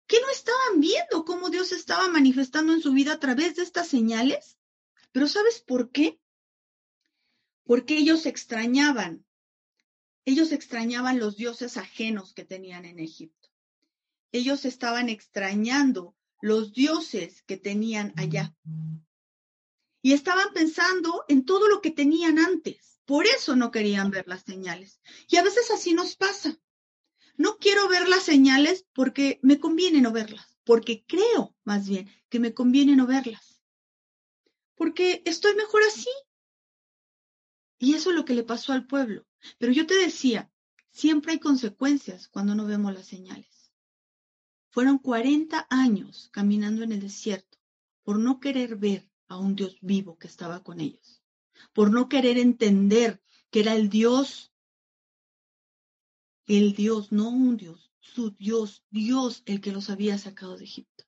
que 0.06 0.18
no 0.22 0.30
estaban 0.30 0.80
viendo 0.80 1.26
cómo 1.26 1.50
Dios 1.50 1.70
estaba 1.70 2.08
manifestando 2.08 2.72
en 2.72 2.80
su 2.80 2.94
vida 2.94 3.12
a 3.12 3.20
través 3.20 3.56
de 3.56 3.62
estas 3.62 3.86
señales. 3.86 4.56
Pero 5.12 5.28
¿sabes 5.28 5.60
por 5.60 5.90
qué? 5.90 6.18
Porque 7.64 7.98
ellos 7.98 8.24
extrañaban, 8.24 9.25
ellos 10.26 10.50
extrañaban 10.50 11.20
los 11.20 11.36
dioses 11.36 11.76
ajenos 11.76 12.34
que 12.34 12.44
tenían 12.44 12.84
en 12.84 12.98
Egipto. 12.98 13.48
Ellos 14.32 14.64
estaban 14.64 15.08
extrañando 15.08 16.16
los 16.40 16.72
dioses 16.72 17.42
que 17.42 17.56
tenían 17.56 18.12
allá. 18.16 18.52
Y 20.02 20.12
estaban 20.12 20.52
pensando 20.52 21.24
en 21.28 21.44
todo 21.44 21.68
lo 21.68 21.80
que 21.80 21.92
tenían 21.92 22.40
antes. 22.40 23.00
Por 23.04 23.24
eso 23.26 23.54
no 23.54 23.70
querían 23.70 24.10
ver 24.10 24.26
las 24.26 24.42
señales. 24.42 25.00
Y 25.28 25.36
a 25.36 25.44
veces 25.44 25.70
así 25.70 25.94
nos 25.94 26.16
pasa. 26.16 26.58
No 27.36 27.58
quiero 27.58 27.88
ver 27.88 28.08
las 28.08 28.24
señales 28.24 28.84
porque 28.92 29.38
me 29.42 29.60
conviene 29.60 30.00
no 30.00 30.10
verlas, 30.10 30.58
porque 30.64 31.04
creo 31.06 31.54
más 31.62 31.88
bien 31.88 32.10
que 32.28 32.40
me 32.40 32.52
conviene 32.52 32.96
no 32.96 33.06
verlas. 33.06 33.62
Porque 34.74 35.22
estoy 35.24 35.54
mejor 35.54 35.82
así. 35.84 36.10
Y 37.78 37.94
eso 37.94 38.10
es 38.10 38.16
lo 38.16 38.24
que 38.24 38.34
le 38.34 38.42
pasó 38.42 38.72
al 38.72 38.88
pueblo. 38.88 39.24
Pero 39.58 39.72
yo 39.72 39.86
te 39.86 39.94
decía, 39.94 40.50
siempre 40.90 41.32
hay 41.32 41.38
consecuencias 41.38 42.28
cuando 42.28 42.54
no 42.54 42.66
vemos 42.66 42.94
las 42.94 43.06
señales. 43.06 43.72
Fueron 44.70 44.98
40 44.98 45.66
años 45.70 46.28
caminando 46.32 46.82
en 46.82 46.92
el 46.92 47.00
desierto 47.00 47.58
por 48.02 48.18
no 48.18 48.40
querer 48.40 48.76
ver 48.76 49.08
a 49.28 49.38
un 49.38 49.56
Dios 49.56 49.78
vivo 49.80 50.18
que 50.18 50.28
estaba 50.28 50.62
con 50.62 50.80
ellos 50.80 51.22
por 51.72 51.90
no 51.90 52.08
querer 52.08 52.38
entender 52.38 53.22
que 53.50 53.60
era 53.60 53.74
el 53.74 53.88
Dios, 53.88 54.52
el 56.46 56.74
Dios, 56.74 57.12
no 57.12 57.28
un 57.28 57.56
Dios, 57.56 57.92
su 58.00 58.30
Dios, 58.30 58.84
Dios 58.90 59.42
el 59.46 59.60
que 59.60 59.72
los 59.72 59.90
había 59.90 60.18
sacado 60.18 60.56
de 60.56 60.64
Egipto. 60.64 61.04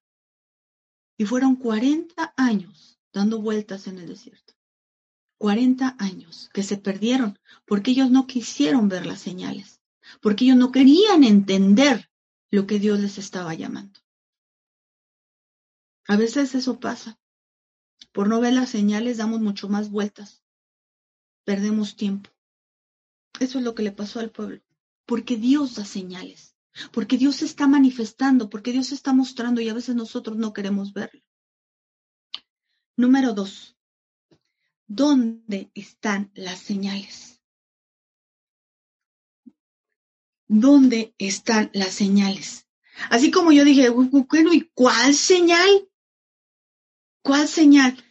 Y 1.16 1.24
fueron 1.24 1.56
40 1.56 2.34
años 2.36 2.98
dando 3.12 3.40
vueltas 3.40 3.86
en 3.86 3.98
el 3.98 4.08
desierto. 4.08 4.47
40 5.38 5.96
años 5.98 6.50
que 6.52 6.62
se 6.62 6.76
perdieron 6.76 7.38
porque 7.64 7.92
ellos 7.92 8.10
no 8.10 8.26
quisieron 8.26 8.88
ver 8.88 9.06
las 9.06 9.20
señales, 9.20 9.80
porque 10.20 10.44
ellos 10.44 10.56
no 10.56 10.72
querían 10.72 11.24
entender 11.24 12.10
lo 12.50 12.66
que 12.66 12.78
Dios 12.78 13.00
les 13.00 13.18
estaba 13.18 13.54
llamando. 13.54 14.00
A 16.06 16.16
veces 16.16 16.54
eso 16.54 16.80
pasa. 16.80 17.18
Por 18.12 18.28
no 18.28 18.40
ver 18.40 18.54
las 18.54 18.70
señales 18.70 19.18
damos 19.18 19.40
mucho 19.40 19.68
más 19.68 19.90
vueltas 19.90 20.42
perdemos 21.48 21.96
tiempo. 21.96 22.28
Eso 23.40 23.56
es 23.56 23.64
lo 23.64 23.74
que 23.74 23.82
le 23.82 23.90
pasó 23.90 24.20
al 24.20 24.30
pueblo, 24.30 24.60
porque 25.06 25.38
Dios 25.38 25.76
da 25.76 25.86
señales, 25.86 26.54
porque 26.92 27.16
Dios 27.16 27.36
se 27.36 27.46
está 27.46 27.66
manifestando, 27.66 28.50
porque 28.50 28.70
Dios 28.70 28.88
se 28.88 28.94
está 28.94 29.14
mostrando 29.14 29.62
y 29.62 29.70
a 29.70 29.72
veces 29.72 29.96
nosotros 29.96 30.36
no 30.36 30.52
queremos 30.52 30.92
verlo. 30.92 31.22
Número 32.98 33.32
dos, 33.32 33.77
¿dónde 34.88 35.70
están 35.74 36.32
las 36.34 36.58
señales? 36.58 37.40
¿Dónde 40.48 41.14
están 41.18 41.70
las 41.74 41.94
señales? 41.94 42.66
Así 43.10 43.30
como 43.30 43.52
yo 43.52 43.64
dije, 43.64 43.92
¿y 44.52 44.60
cuál 44.74 45.14
señal? 45.14 45.88
¿Cuál 47.22 47.46
señal? 47.46 48.02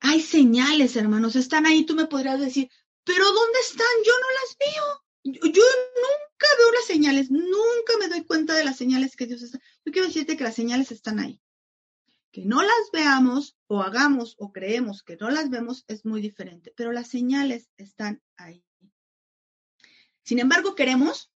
Hay 0.00 0.20
señales, 0.20 0.94
hermanos, 0.96 1.34
están 1.36 1.66
ahí. 1.66 1.84
Tú 1.84 1.94
me 1.94 2.06
podrías 2.06 2.38
decir, 2.38 2.70
pero 3.04 3.24
¿dónde 3.24 3.58
están? 3.60 3.86
Yo 4.04 4.12
no 4.12 4.26
las 4.30 4.56
veo. 4.58 5.04
Yo, 5.22 5.62
nunca 5.62 6.46
veo 6.58 6.72
las 6.72 6.86
señales, 6.86 7.30
nunca 7.30 7.98
me 7.98 8.08
doy 8.08 8.24
cuenta 8.24 8.54
de 8.54 8.64
las 8.64 8.76
señales 8.76 9.16
que 9.16 9.26
Dios 9.26 9.42
está. 9.42 9.58
Yo 9.84 9.92
quiero 9.92 10.08
decirte 10.08 10.36
que 10.36 10.44
las 10.44 10.54
señales 10.54 10.92
están 10.92 11.18
ahí. 11.18 11.40
Que 12.32 12.44
no 12.44 12.62
las 12.62 12.90
veamos 12.92 13.56
o 13.66 13.82
hagamos 13.82 14.36
o 14.38 14.52
creemos 14.52 15.02
que 15.02 15.16
no 15.16 15.30
las 15.30 15.50
vemos 15.50 15.84
es 15.88 16.04
muy 16.04 16.20
diferente, 16.20 16.72
pero 16.76 16.92
las 16.92 17.08
señales 17.08 17.70
están 17.76 18.22
ahí. 18.36 18.64
Sin 20.22 20.38
embargo, 20.38 20.74
queremos 20.74 21.32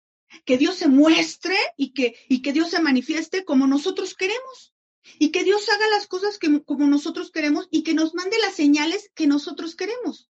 que 0.45 0.57
Dios 0.57 0.75
se 0.75 0.88
muestre 0.88 1.55
y 1.77 1.93
que, 1.93 2.15
y 2.27 2.41
que 2.41 2.53
Dios 2.53 2.69
se 2.69 2.81
manifieste 2.81 3.45
como 3.45 3.67
nosotros 3.67 4.15
queremos 4.15 4.74
y 5.19 5.31
que 5.31 5.43
Dios 5.43 5.67
haga 5.69 5.88
las 5.89 6.07
cosas 6.07 6.38
que, 6.38 6.63
como 6.63 6.88
nosotros 6.88 7.31
queremos 7.31 7.67
y 7.71 7.83
que 7.83 7.93
nos 7.93 8.13
mande 8.13 8.38
las 8.39 8.55
señales 8.55 9.12
que 9.15 9.27
nosotros 9.27 9.75
queremos. 9.75 10.29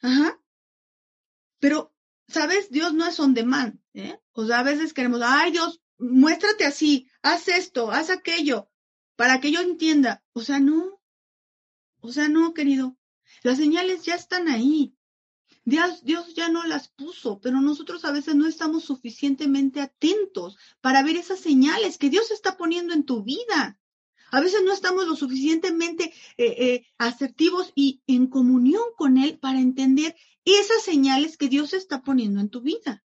Ajá. 0.00 0.40
Pero, 1.58 1.94
¿sabes? 2.28 2.70
Dios 2.70 2.92
no 2.94 3.06
es 3.06 3.18
on 3.18 3.34
demand, 3.34 3.80
¿eh? 3.94 4.20
O 4.32 4.46
sea, 4.46 4.60
a 4.60 4.62
veces 4.62 4.92
queremos, 4.92 5.22
ay 5.24 5.52
Dios, 5.52 5.80
muéstrate 5.98 6.64
así, 6.64 7.08
haz 7.22 7.48
esto, 7.48 7.90
haz 7.90 8.10
aquello, 8.10 8.70
para 9.16 9.40
que 9.40 9.50
yo 9.50 9.60
entienda. 9.60 10.22
O 10.32 10.40
sea, 10.40 10.60
no. 10.60 11.00
O 12.00 12.12
sea, 12.12 12.28
no, 12.28 12.54
querido. 12.54 12.96
Las 13.42 13.58
señales 13.58 14.04
ya 14.04 14.14
están 14.14 14.48
ahí. 14.48 14.94
Dios, 15.64 16.04
Dios 16.04 16.34
ya 16.34 16.48
no 16.48 16.64
las 16.64 16.88
puso, 16.88 17.40
pero 17.40 17.60
nosotros 17.60 18.04
a 18.04 18.12
veces 18.12 18.36
no 18.36 18.46
estamos 18.46 18.84
suficientemente 18.84 19.80
atentos 19.80 20.56
para 20.80 21.02
ver 21.02 21.16
esas 21.16 21.40
señales 21.40 21.98
que 21.98 22.08
Dios 22.08 22.30
está 22.30 22.56
poniendo 22.56 22.94
en 22.94 23.04
tu 23.04 23.24
vida. 23.24 23.80
A 24.30 24.40
veces 24.40 24.62
no 24.64 24.72
estamos 24.72 25.06
lo 25.06 25.16
suficientemente 25.16 26.12
eh, 26.36 26.54
eh, 26.58 26.86
asertivos 26.98 27.72
y 27.74 28.02
en 28.06 28.28
comunión 28.28 28.82
con 28.96 29.18
Él 29.18 29.38
para 29.38 29.60
entender 29.60 30.14
esas 30.44 30.82
señales 30.82 31.36
que 31.36 31.48
Dios 31.48 31.72
está 31.72 32.02
poniendo 32.02 32.40
en 32.40 32.48
tu 32.48 32.60
vida. 32.60 33.04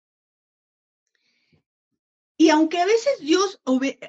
Y 2.36 2.50
aunque 2.50 2.80
a 2.80 2.86
veces 2.86 3.20
Dios 3.20 3.60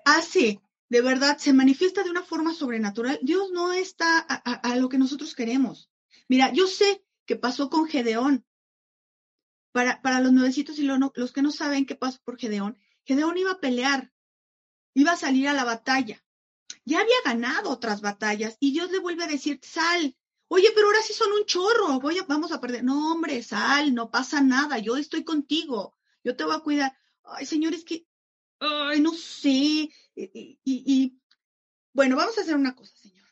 hace, 0.06 0.60
de 0.90 1.02
verdad, 1.02 1.38
se 1.38 1.54
manifiesta 1.54 2.04
de 2.04 2.10
una 2.10 2.24
forma 2.24 2.54
sobrenatural, 2.54 3.20
Dios 3.22 3.52
no 3.52 3.74
está 3.74 4.20
a 4.20 4.75
lo 4.75 4.90
que 4.90 4.98
nosotros 4.98 5.34
queremos. 5.36 5.90
Mira, 6.28 6.52
yo 6.54 6.68
sé 6.68 7.04
que 7.25 7.36
pasó 7.36 7.70
con 7.70 7.88
Gedeón. 7.88 8.46
Para, 9.72 10.04
para 10.04 10.20
los 10.20 10.32
nuevecitos 10.32 10.78
y 10.78 10.84
los 10.84 11.32
que 11.32 11.42
no 11.42 11.52
saben 11.52 11.88
qué 11.88 11.96
pasó 11.96 12.20
por 12.24 12.38
Gedeón, 12.38 12.78
Gedeón 13.06 13.38
iba 13.40 13.52
a 13.52 13.60
pelear, 13.60 14.13
iba 14.94 15.13
a 15.13 15.18
salir 15.18 15.48
a 15.48 15.54
la 15.54 15.63
batalla. 15.63 16.24
Ya 16.86 17.00
había 17.00 17.16
ganado 17.25 17.72
otras 17.72 18.02
batallas 18.02 18.58
y 18.60 18.72
Dios 18.72 18.92
le 18.92 19.00
vuelve 19.00 19.24
a 19.24 19.28
decir, 19.28 19.60
sal. 19.63 20.16
Oye, 20.48 20.70
pero 20.75 20.88
ahora 20.88 21.02
sí 21.02 21.13
son 21.13 21.32
un 21.32 21.46
chorro, 21.46 22.00
voy 22.00 22.20
a, 22.20 22.24
vamos 22.25 22.52
a 22.52 22.62
perder. 22.62 22.84
No, 22.84 23.12
hombre, 23.12 23.42
sal, 23.42 23.96
no 23.96 24.12
pasa 24.12 24.42
nada, 24.42 24.78
yo 24.78 24.98
estoy 24.98 25.24
contigo, 25.24 25.96
yo 26.24 26.36
te 26.36 26.44
voy 26.44 26.56
a 26.56 26.60
cuidar. 26.60 26.96
Ay, 27.24 27.48
señor, 27.48 27.74
es 27.74 27.84
que, 27.84 28.06
ay, 28.60 29.00
no 29.02 29.13
sé. 29.13 29.90
Y, 30.15 30.60
y, 30.63 31.20
bueno, 31.93 32.15
vamos 32.15 32.38
a 32.38 32.41
hacer 32.41 32.55
una 32.55 32.75
cosa, 32.75 32.96
señor. 32.96 33.27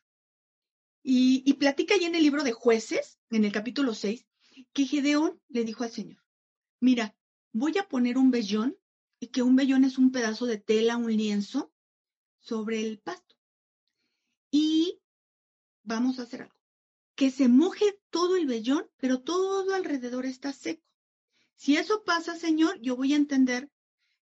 Y, 1.04 1.44
y 1.46 1.54
platica 1.54 1.96
ahí 1.96 2.06
en 2.06 2.16
el 2.16 2.24
libro 2.24 2.44
de 2.44 2.52
jueces, 2.52 3.20
en 3.30 3.46
el 3.46 3.52
capítulo 3.52 3.94
6, 3.94 4.26
que 4.74 4.86
Gedeón 4.86 5.42
le 5.50 5.64
dijo 5.64 5.84
al 5.84 5.92
Señor, 5.92 6.24
mira, 6.80 7.16
voy 7.54 7.78
a 7.78 7.88
poner 7.88 8.18
un 8.18 8.32
vellón 8.32 8.78
que 9.30 9.42
un 9.42 9.56
vellón 9.56 9.84
es 9.84 9.98
un 9.98 10.12
pedazo 10.12 10.46
de 10.46 10.58
tela, 10.58 10.98
un 10.98 11.16
lienzo 11.16 11.72
sobre 12.40 12.82
el 12.82 13.00
pasto. 13.00 13.36
Y 14.52 15.00
vamos 15.84 16.20
a 16.20 16.24
hacer 16.24 16.44
algo. 16.44 16.56
Que 17.16 17.30
se 17.30 17.48
moje 17.48 18.00
todo 18.10 18.36
el 18.36 18.48
vellón, 18.48 18.90
pero 18.98 19.22
todo 19.22 19.74
alrededor 19.74 20.26
está 20.26 20.54
seco. 20.54 20.84
Si 21.56 21.78
eso 21.78 22.04
pasa, 22.04 22.36
Señor, 22.36 22.80
yo 22.82 22.96
voy 22.96 23.14
a 23.14 23.18
entender 23.18 23.70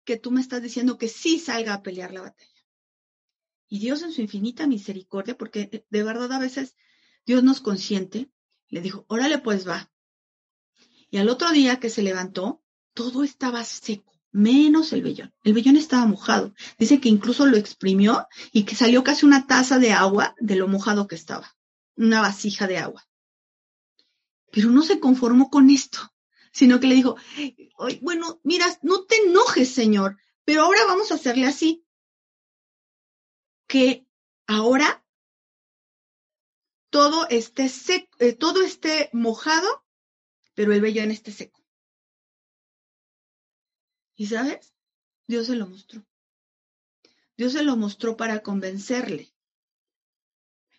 que 0.03 0.17
tú 0.17 0.31
me 0.31 0.41
estás 0.41 0.61
diciendo 0.61 0.97
que 0.97 1.07
sí 1.07 1.39
salga 1.39 1.73
a 1.73 1.81
pelear 1.81 2.11
la 2.13 2.21
batalla. 2.21 2.49
Y 3.69 3.79
Dios 3.79 4.01
en 4.01 4.11
su 4.11 4.21
infinita 4.21 4.67
misericordia, 4.67 5.38
porque 5.38 5.69
eh, 5.71 5.85
de 5.89 6.03
verdad 6.03 6.33
a 6.33 6.39
veces 6.39 6.75
Dios 7.25 7.43
nos 7.43 7.61
consiente, 7.61 8.31
le 8.67 8.81
dijo, 8.81 9.05
órale 9.07 9.38
pues 9.38 9.67
va. 9.67 9.91
Y 11.11 11.17
al 11.17 11.29
otro 11.29 11.51
día 11.51 11.79
que 11.79 11.89
se 11.89 12.01
levantó, 12.01 12.63
todo 12.93 13.23
estaba 13.23 13.63
seco, 13.63 14.19
menos 14.31 14.91
el 14.93 15.03
vellón. 15.03 15.33
El 15.43 15.53
vellón 15.53 15.77
estaba 15.77 16.05
mojado. 16.05 16.53
Dice 16.77 16.99
que 16.99 17.09
incluso 17.09 17.45
lo 17.45 17.57
exprimió 17.57 18.27
y 18.51 18.63
que 18.63 18.75
salió 18.75 19.03
casi 19.03 19.25
una 19.25 19.47
taza 19.47 19.79
de 19.79 19.91
agua 19.91 20.35
de 20.39 20.55
lo 20.55 20.67
mojado 20.67 21.07
que 21.07 21.15
estaba, 21.15 21.55
una 21.95 22.21
vasija 22.21 22.67
de 22.67 22.79
agua. 22.79 23.07
Pero 24.51 24.69
no 24.71 24.81
se 24.81 24.99
conformó 24.99 25.49
con 25.49 25.69
esto, 25.69 25.99
sino 26.51 26.79
que 26.79 26.88
le 26.88 26.95
dijo, 26.95 27.15
bueno, 28.01 28.39
mira, 28.43 28.65
no 28.81 29.03
te 29.03 29.15
enojes, 29.17 29.69
Señor, 29.69 30.17
pero 30.43 30.63
ahora 30.63 30.85
vamos 30.88 31.11
a 31.11 31.15
hacerle 31.15 31.45
así. 31.45 31.85
Que 33.69 34.03
ahora 34.47 35.05
todo 36.89 37.27
esté 37.29 37.69
seco, 37.69 38.09
eh, 38.17 38.33
todo 38.33 38.63
esté 38.63 39.11
mojado, 39.13 39.85
pero 40.55 40.73
el 40.73 40.81
vellón 40.81 41.11
esté 41.11 41.31
seco. 41.31 41.63
¿Y 44.15 44.25
sabes? 44.25 44.73
Dios 45.27 45.45
se 45.45 45.55
lo 45.55 45.67
mostró. 45.67 46.03
Dios 47.38 47.53
se 47.53 47.61
lo 47.61 47.77
mostró 47.77 48.17
para 48.17 48.41
convencerle, 48.41 49.31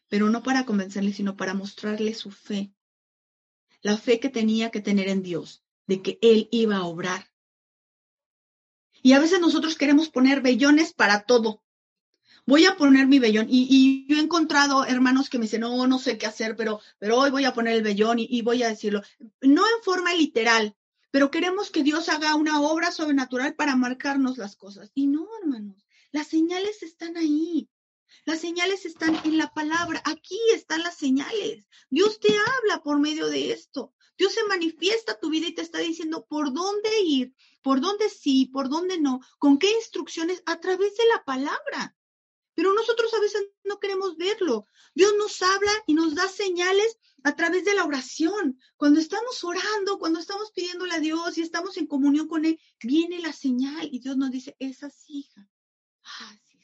pero 0.09 0.29
no 0.29 0.43
para 0.43 0.67
convencerle, 0.67 1.13
sino 1.13 1.37
para 1.37 1.55
mostrarle 1.55 2.13
su 2.15 2.33
fe, 2.33 2.75
la 3.83 3.97
fe 3.97 4.19
que 4.19 4.31
tenía 4.31 4.73
que 4.73 4.81
tener 4.81 5.09
en 5.09 5.23
Dios, 5.23 5.63
de 5.87 6.03
que 6.03 6.19
Él 6.23 6.49
iba 6.51 6.79
a 6.79 6.87
obrar. 6.87 7.31
Y 9.01 9.13
a 9.13 9.21
veces 9.21 9.41
nosotros 9.41 9.77
queremos 9.77 10.11
poner 10.11 10.43
vellones 10.43 10.93
para 10.93 11.23
todo 11.23 11.63
voy 12.51 12.67
a 12.67 12.77
poner 12.77 13.07
mi 13.07 13.21
vellón. 13.21 13.47
Y, 13.49 14.05
yo 14.09 14.17
he 14.17 14.21
encontrado 14.21 14.85
hermanos 14.85 15.31
que 15.31 15.39
me 15.39 15.45
dicen, 15.45 15.61
no, 15.61 15.87
no 15.87 15.99
sé 16.01 16.19
qué 16.19 16.27
hacer, 16.27 16.57
pero, 16.57 16.81
pero 16.99 17.17
hoy 17.17 17.31
voy 17.31 17.45
a 17.45 17.55
poner 17.55 17.75
el 17.75 17.83
vellón 17.83 18.19
y, 18.19 18.27
y 18.29 18.43
voy 18.43 18.65
a 18.65 18.69
decirlo. 18.69 19.03
No 19.41 19.63
en 19.63 19.83
forma 19.85 20.13
literal, 20.15 20.77
pero 21.13 21.31
queremos 21.31 21.71
que 21.71 21.85
Dios 21.85 22.09
haga 22.09 22.35
una 22.35 22.61
obra 22.61 22.91
sobrenatural 22.91 23.55
para 23.55 23.77
marcarnos 23.77 24.37
las 24.37 24.57
cosas. 24.57 24.91
Y 24.95 25.07
no, 25.07 25.29
hermanos, 25.41 25.87
las 26.11 26.27
señales 26.27 26.83
están 26.83 27.17
ahí. 27.17 27.71
Las 28.25 28.41
señales 28.41 28.85
están 28.85 29.15
en 29.25 29.39
la 29.39 29.55
palabra. 29.55 30.03
Aquí 30.05 30.39
están 30.53 30.83
las 30.83 30.97
señales. 30.97 31.69
Dios 31.89 32.19
te 32.19 32.33
habla 32.33 32.83
por 32.83 32.99
medio 32.99 33.29
de 33.29 33.53
esto. 33.53 33.95
Dios 34.19 34.35
se 34.35 34.45
manifiesta 34.45 35.21
tu 35.21 35.31
vida 35.31 35.47
y 35.47 35.55
te 35.55 35.63
está 35.63 35.79
diciendo 35.79 36.27
por 36.29 36.53
dónde 36.53 37.01
ir, 37.01 37.33
por 37.63 37.81
dónde 37.81 38.09
sí, 38.09 38.47
por 38.47 38.69
dónde 38.69 38.99
no, 38.99 39.21
con 39.39 39.57
qué 39.59 39.71
instrucciones 39.77 40.43
a 40.47 40.59
través 40.59 40.97
de 40.97 41.07
la 41.15 41.25
palabra 41.25 41.97
pero 42.61 42.75
nosotros 42.75 43.11
a 43.15 43.21
veces 43.21 43.43
no 43.65 43.81
queremos 43.81 44.19
verlo. 44.19 44.67
Dios 44.95 45.15
nos 45.17 45.41
habla 45.41 45.73
y 45.87 45.95
nos 45.95 46.15
da 46.15 46.29
señales 46.29 46.99
a 47.23 47.35
través 47.35 47.65
de 47.65 47.73
la 47.73 47.87
oración. 47.87 48.61
Cuando 48.77 49.01
estamos 49.01 49.43
orando, 49.45 49.99
cuando 49.99 50.21
estamos 50.21 50.53
pidiéndole 50.53 50.93
a 50.93 51.01
Dios 51.01 51.39
y 51.39 51.41
estamos 51.41 51.79
en 51.79 51.87
comunión 51.87 52.29
con 52.29 52.45
Él, 52.45 52.61
viene 52.83 53.19
la 53.21 53.33
señal 53.33 53.89
y 53.91 54.01
Dios 54.01 54.19
nos 54.19 54.31
dice, 54.31 54.57
esa 54.59 54.89
es 54.89 55.05
hija. 55.09 55.49
Ah, 56.05 56.37
sí, 56.45 56.61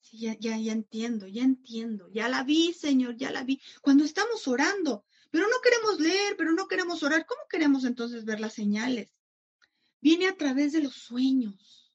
sí 0.00 0.18
ya 0.40 0.56
entiendo, 0.56 1.28
ya 1.28 1.44
entiendo, 1.44 2.10
ya 2.10 2.28
la 2.28 2.42
vi, 2.42 2.72
Señor, 2.72 3.16
ya 3.16 3.30
la 3.30 3.44
vi. 3.44 3.62
Cuando 3.80 4.02
estamos 4.02 4.48
orando, 4.48 5.04
pero 5.30 5.46
no 5.46 5.60
queremos 5.62 6.00
leer, 6.00 6.34
pero 6.36 6.50
no 6.50 6.66
queremos 6.66 7.04
orar, 7.04 7.24
¿cómo 7.24 7.42
queremos 7.48 7.84
entonces 7.84 8.24
ver 8.24 8.40
las 8.40 8.54
señales? 8.54 9.14
Viene 10.00 10.26
a 10.26 10.36
través 10.36 10.72
de 10.72 10.82
los 10.82 10.94
sueños. 10.94 11.92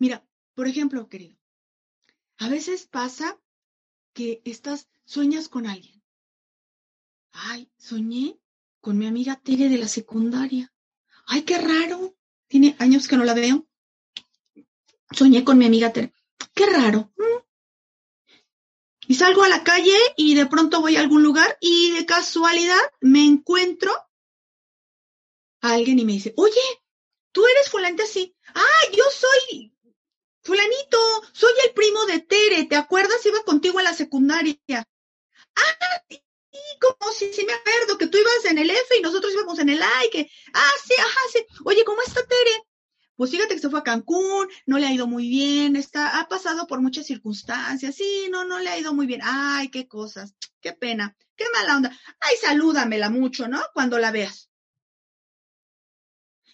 Mira, 0.00 0.24
por 0.58 0.66
ejemplo, 0.66 1.08
querido, 1.08 1.37
a 2.38 2.48
veces 2.48 2.86
pasa 2.86 3.38
que 4.12 4.40
estás, 4.44 4.88
sueñas 5.04 5.48
con 5.48 5.66
alguien. 5.66 6.02
Ay, 7.32 7.70
soñé 7.76 8.38
con 8.80 8.96
mi 8.96 9.06
amiga 9.06 9.36
Tere 9.36 9.68
de 9.68 9.78
la 9.78 9.88
secundaria. 9.88 10.72
Ay, 11.26 11.42
qué 11.42 11.58
raro. 11.58 12.16
Tiene 12.46 12.76
años 12.78 13.08
que 13.08 13.16
no 13.16 13.24
la 13.24 13.34
veo. 13.34 13.66
Soñé 15.10 15.44
con 15.44 15.58
mi 15.58 15.66
amiga 15.66 15.92
Tere. 15.92 16.14
Qué 16.54 16.66
raro. 16.66 17.12
Y 19.06 19.14
salgo 19.14 19.42
a 19.42 19.48
la 19.48 19.64
calle 19.64 19.96
y 20.16 20.34
de 20.34 20.46
pronto 20.46 20.80
voy 20.80 20.96
a 20.96 21.00
algún 21.00 21.22
lugar 21.22 21.56
y 21.60 21.92
de 21.92 22.06
casualidad 22.06 22.80
me 23.00 23.24
encuentro 23.24 23.90
a 25.60 25.72
alguien 25.72 25.98
y 25.98 26.04
me 26.04 26.12
dice, 26.12 26.34
oye, 26.36 26.60
tú 27.32 27.46
eres 27.46 27.70
fulante 27.70 28.02
así. 28.02 28.36
Ah, 28.54 28.92
yo 28.92 29.04
soy 29.10 29.72
Fulanito, 30.48 30.98
soy 31.32 31.52
el 31.66 31.74
primo 31.74 32.06
de 32.06 32.20
Tere, 32.20 32.64
¿te 32.64 32.76
acuerdas? 32.76 33.24
Iba 33.26 33.42
contigo 33.42 33.80
a 33.80 33.82
la 33.82 33.92
secundaria. 33.92 34.58
Ah, 34.66 36.02
sí, 36.08 36.22
como 36.80 37.12
si 37.12 37.44
me 37.44 37.52
acuerdo 37.52 37.98
que 37.98 38.06
tú 38.06 38.16
ibas 38.16 38.46
en 38.46 38.56
el 38.56 38.70
F 38.70 38.96
y 38.96 39.02
nosotros 39.02 39.30
íbamos 39.34 39.58
en 39.58 39.68
el 39.68 39.82
A 39.82 40.06
y 40.06 40.08
que, 40.08 40.30
ah, 40.54 40.72
sí, 40.86 40.94
ajá, 40.98 41.20
sí. 41.34 41.44
Oye, 41.66 41.84
¿cómo 41.84 42.00
está 42.00 42.22
Tere? 42.26 42.62
Pues 43.14 43.30
fíjate 43.30 43.56
que 43.56 43.60
se 43.60 43.68
fue 43.68 43.80
a 43.80 43.82
Cancún, 43.82 44.48
no 44.64 44.78
le 44.78 44.86
ha 44.86 44.92
ido 44.94 45.06
muy 45.06 45.28
bien, 45.28 45.76
está, 45.76 46.18
ha 46.18 46.28
pasado 46.28 46.66
por 46.66 46.80
muchas 46.80 47.04
circunstancias, 47.04 47.94
sí, 47.94 48.28
no, 48.30 48.46
no 48.46 48.58
le 48.58 48.70
ha 48.70 48.78
ido 48.78 48.94
muy 48.94 49.04
bien. 49.04 49.20
Ay, 49.22 49.68
qué 49.68 49.86
cosas, 49.86 50.34
qué 50.62 50.72
pena, 50.72 51.14
qué 51.36 51.44
mala 51.52 51.76
onda. 51.76 52.00
Ay, 52.20 52.36
salúdamela 52.40 53.10
mucho, 53.10 53.48
¿no? 53.48 53.62
Cuando 53.74 53.98
la 53.98 54.12
veas. 54.12 54.48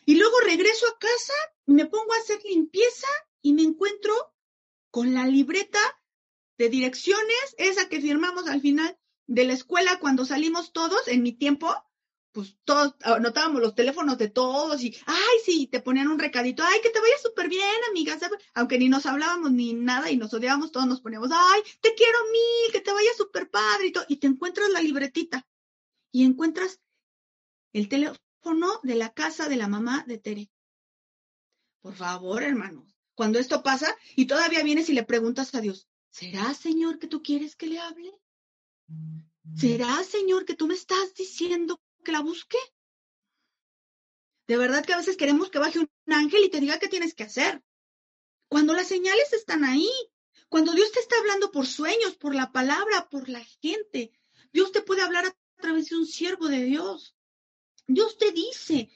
Y 0.04 0.16
luego 0.16 0.40
regreso 0.40 0.84
a 0.88 0.98
casa, 0.98 1.34
me 1.66 1.86
pongo 1.86 2.12
a 2.12 2.18
hacer 2.18 2.40
limpieza 2.42 3.06
y 3.44 3.52
me 3.52 3.62
encuentro 3.62 4.14
con 4.90 5.12
la 5.12 5.26
libreta 5.26 5.78
de 6.56 6.70
direcciones, 6.70 7.54
esa 7.58 7.90
que 7.90 8.00
firmamos 8.00 8.48
al 8.48 8.62
final 8.62 8.98
de 9.26 9.44
la 9.44 9.52
escuela 9.52 9.98
cuando 10.00 10.24
salimos 10.24 10.72
todos, 10.72 11.06
en 11.08 11.22
mi 11.22 11.32
tiempo, 11.32 11.70
pues 12.32 12.56
todos 12.64 12.94
anotábamos 13.02 13.60
los 13.60 13.74
teléfonos 13.74 14.16
de 14.16 14.30
todos 14.30 14.82
y, 14.82 14.96
ay, 15.04 15.38
sí, 15.44 15.66
te 15.66 15.80
ponían 15.80 16.08
un 16.08 16.18
recadito, 16.18 16.62
ay, 16.64 16.80
que 16.82 16.88
te 16.88 17.00
vaya 17.00 17.18
súper 17.22 17.50
bien, 17.50 17.76
amiga, 17.90 18.18
aunque 18.54 18.78
ni 18.78 18.88
nos 18.88 19.04
hablábamos 19.04 19.52
ni 19.52 19.74
nada 19.74 20.10
y 20.10 20.16
nos 20.16 20.32
odiábamos, 20.32 20.72
todos 20.72 20.86
nos 20.86 21.02
poníamos, 21.02 21.28
ay, 21.30 21.62
te 21.82 21.94
quiero 21.94 22.18
mil, 22.32 22.72
que 22.72 22.80
te 22.80 22.94
vaya 22.94 23.10
súper 23.14 23.50
padre 23.50 23.88
y 23.88 23.92
todo, 23.92 24.06
y 24.08 24.16
te 24.16 24.26
encuentras 24.26 24.70
la 24.70 24.80
libretita 24.80 25.46
y 26.10 26.24
encuentras 26.24 26.80
el 27.74 27.90
teléfono 27.90 28.80
de 28.82 28.94
la 28.94 29.12
casa 29.12 29.50
de 29.50 29.56
la 29.56 29.68
mamá 29.68 30.02
de 30.08 30.16
Tere. 30.16 30.50
Por 31.82 31.94
favor, 31.94 32.42
hermanos, 32.42 32.93
cuando 33.14 33.38
esto 33.38 33.62
pasa 33.62 33.96
y 34.16 34.26
todavía 34.26 34.62
vienes 34.62 34.88
y 34.88 34.92
le 34.92 35.04
preguntas 35.04 35.54
a 35.54 35.60
Dios, 35.60 35.88
¿será, 36.10 36.54
Señor, 36.54 36.98
que 36.98 37.06
tú 37.06 37.22
quieres 37.22 37.56
que 37.56 37.66
le 37.66 37.78
hable? 37.78 38.12
¿Será, 39.56 40.02
Señor, 40.02 40.44
que 40.44 40.54
tú 40.54 40.66
me 40.66 40.74
estás 40.74 41.14
diciendo 41.14 41.80
que 42.04 42.12
la 42.12 42.20
busque? 42.20 42.58
De 44.46 44.56
verdad 44.56 44.84
que 44.84 44.92
a 44.92 44.98
veces 44.98 45.16
queremos 45.16 45.50
que 45.50 45.58
baje 45.58 45.78
un 45.78 45.90
ángel 46.06 46.44
y 46.44 46.50
te 46.50 46.60
diga 46.60 46.78
qué 46.78 46.88
tienes 46.88 47.14
que 47.14 47.24
hacer. 47.24 47.62
Cuando 48.48 48.74
las 48.74 48.88
señales 48.88 49.32
están 49.32 49.64
ahí, 49.64 49.90
cuando 50.48 50.72
Dios 50.72 50.92
te 50.92 51.00
está 51.00 51.16
hablando 51.18 51.50
por 51.50 51.66
sueños, 51.66 52.16
por 52.16 52.34
la 52.34 52.52
palabra, 52.52 53.08
por 53.08 53.28
la 53.28 53.44
gente, 53.60 54.12
Dios 54.52 54.72
te 54.72 54.82
puede 54.82 55.02
hablar 55.02 55.26
a 55.26 55.36
través 55.60 55.88
de 55.88 55.96
un 55.96 56.06
siervo 56.06 56.48
de 56.48 56.64
Dios. 56.64 57.16
Dios 57.86 58.18
te 58.18 58.32
dice, 58.32 58.90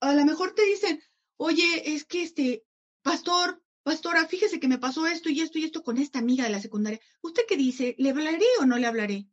a 0.00 0.14
lo 0.14 0.24
mejor 0.24 0.54
te 0.54 0.64
dicen, 0.64 1.02
oye, 1.36 1.94
es 1.94 2.04
que 2.04 2.22
este, 2.22 2.64
pastor, 3.10 3.62
pastora, 3.82 4.26
fíjese 4.26 4.60
que 4.60 4.68
me 4.68 4.78
pasó 4.78 5.06
esto 5.06 5.28
y 5.30 5.40
esto 5.40 5.58
y 5.58 5.64
esto 5.64 5.82
con 5.82 5.98
esta 5.98 6.18
amiga 6.18 6.44
de 6.44 6.50
la 6.50 6.60
secundaria. 6.60 7.00
¿Usted 7.22 7.42
qué 7.48 7.56
dice? 7.56 7.94
¿Le 7.98 8.10
hablaré 8.10 8.46
o 8.60 8.66
no 8.66 8.78
le 8.78 8.86
hablaré? 8.86 9.28